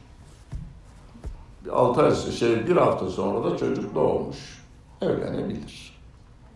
[1.73, 4.65] altı ay şey bir hafta sonra da çocuk doğmuş.
[5.03, 6.01] Evlenebilir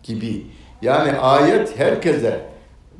[0.03, 0.47] gibi.
[0.81, 2.49] Yani ayet herkese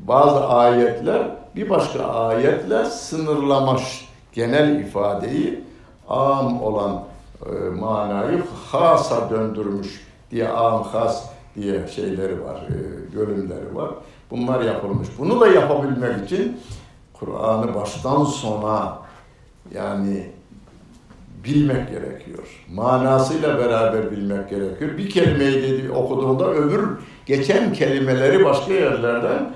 [0.07, 1.21] bazı ayetler
[1.55, 5.63] bir başka ayetle sınırlamış genel ifadeyi
[6.09, 7.03] am olan
[7.45, 13.89] e, manayı hasa döndürmüş diye am has diye şeyleri var, e, bölümleri var.
[14.31, 15.07] Bunlar yapılmış.
[15.19, 16.59] Bunu da yapabilmek için
[17.13, 18.97] Kur'an'ı baştan sona
[19.75, 20.29] yani
[21.43, 22.65] bilmek gerekiyor.
[22.73, 24.97] Manasıyla beraber bilmek gerekiyor.
[24.97, 26.87] Bir kelimeyi dedi, okuduğunda öbür
[27.25, 29.53] geçen kelimeleri başka yerlerden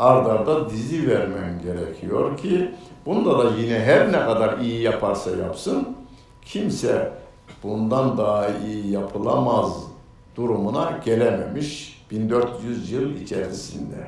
[0.00, 2.70] ard arda dizi vermen gerekiyor ki
[3.06, 5.88] bunda da yine her ne kadar iyi yaparsa yapsın
[6.42, 7.12] kimse
[7.62, 9.84] bundan daha iyi yapılamaz
[10.36, 14.06] durumuna gelememiş 1400 yıl içerisinde.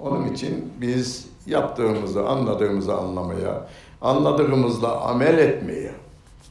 [0.00, 3.68] Onun için biz yaptığımızı, anladığımızı anlamaya,
[4.02, 5.92] anladığımızla amel etmeye,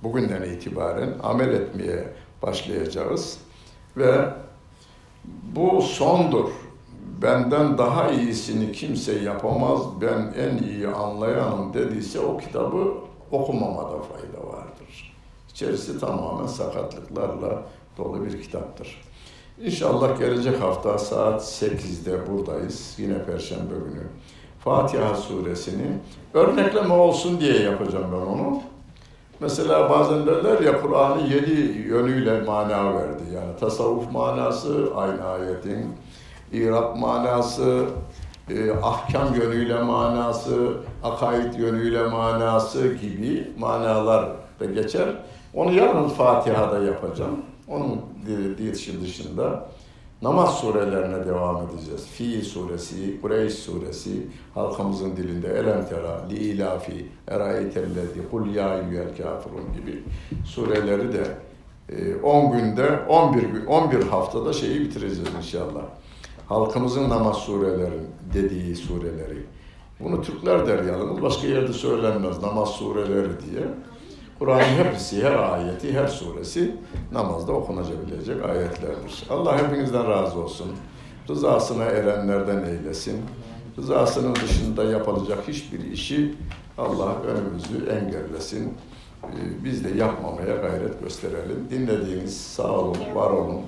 [0.04, 2.04] bugünden itibaren amel etmeye
[2.42, 3.38] başlayacağız.
[3.98, 4.26] Ve
[5.56, 6.50] bu sondur
[7.22, 12.94] benden daha iyisini kimse yapamaz, ben en iyi anlayanım dediyse o kitabı
[13.32, 15.16] okumamada fayda vardır.
[15.50, 17.62] İçerisi tamamen sakatlıklarla
[17.98, 19.02] dolu bir kitaptır.
[19.62, 22.96] İnşallah gelecek hafta saat 8'de buradayız.
[22.98, 24.04] Yine Perşembe günü.
[24.60, 25.88] Fatiha suresini
[26.34, 28.62] örnekleme olsun diye yapacağım ben onu.
[29.40, 31.52] Mesela bazen derler ya Kur'an'ı yedi
[31.88, 33.24] yönüyle mana verdi.
[33.36, 35.96] Yani tasavvuf manası aynı ayetin
[36.54, 37.86] İrab manası,
[38.50, 40.74] e, ahkam yönüyle manası,
[41.04, 44.30] akaid yönüyle manası gibi manalar
[44.60, 45.08] da geçer.
[45.54, 47.42] Onu yarın Fatiha'da yapacağım.
[47.68, 48.02] Onun
[48.74, 49.70] dışında, dışında
[50.22, 52.08] namaz surelerine devam edeceğiz.
[52.08, 59.74] Fi suresi, Kureyş suresi, halkımızın dilinde Elem tera, li ilafi, erayetellezi, kul ya eyyühel kafirun
[59.74, 60.04] gibi
[60.46, 61.24] sureleri de
[61.90, 65.82] e, 10 günde 11 gün 11 haftada şeyi bitireceğiz inşallah.
[66.50, 68.00] Halkımızın namaz sureleri
[68.34, 69.44] dediği sureleri.
[70.00, 73.64] Bunu Türkler der yalnız başka yerde söylenmez namaz sureleri diye.
[74.40, 76.76] Kur'an'ın hepsi, her ayeti, her suresi
[77.12, 79.24] namazda okunabilecek ayetlerdir.
[79.30, 80.68] Allah hepinizden razı olsun.
[81.30, 83.22] Rızasına erenlerden eylesin.
[83.78, 86.36] Rızasının dışında yapılacak hiçbir işi
[86.78, 88.74] Allah önümüzü engellesin.
[89.24, 91.68] Ee, Biz de yapmamaya gayret gösterelim.
[91.70, 93.62] Dinlediğiniz sağ olun, var olun.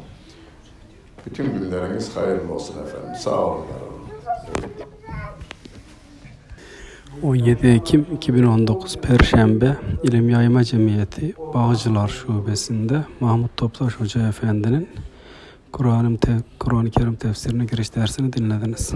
[1.26, 3.16] Bütün günleriniz hayırlı olsun efendim.
[3.20, 4.00] Sağ olun, var olun.
[7.24, 14.90] 17 Ekim 2019 Perşembe İlim Yayma Cemiyeti Bağcılar Şubesi'nde Mahmut Toptaş Hoca Efendi'nin
[15.72, 16.18] Kur'an-ı
[16.60, 18.94] Kur'an-ı Kerim tefsirine giriş dersini dinlediniz.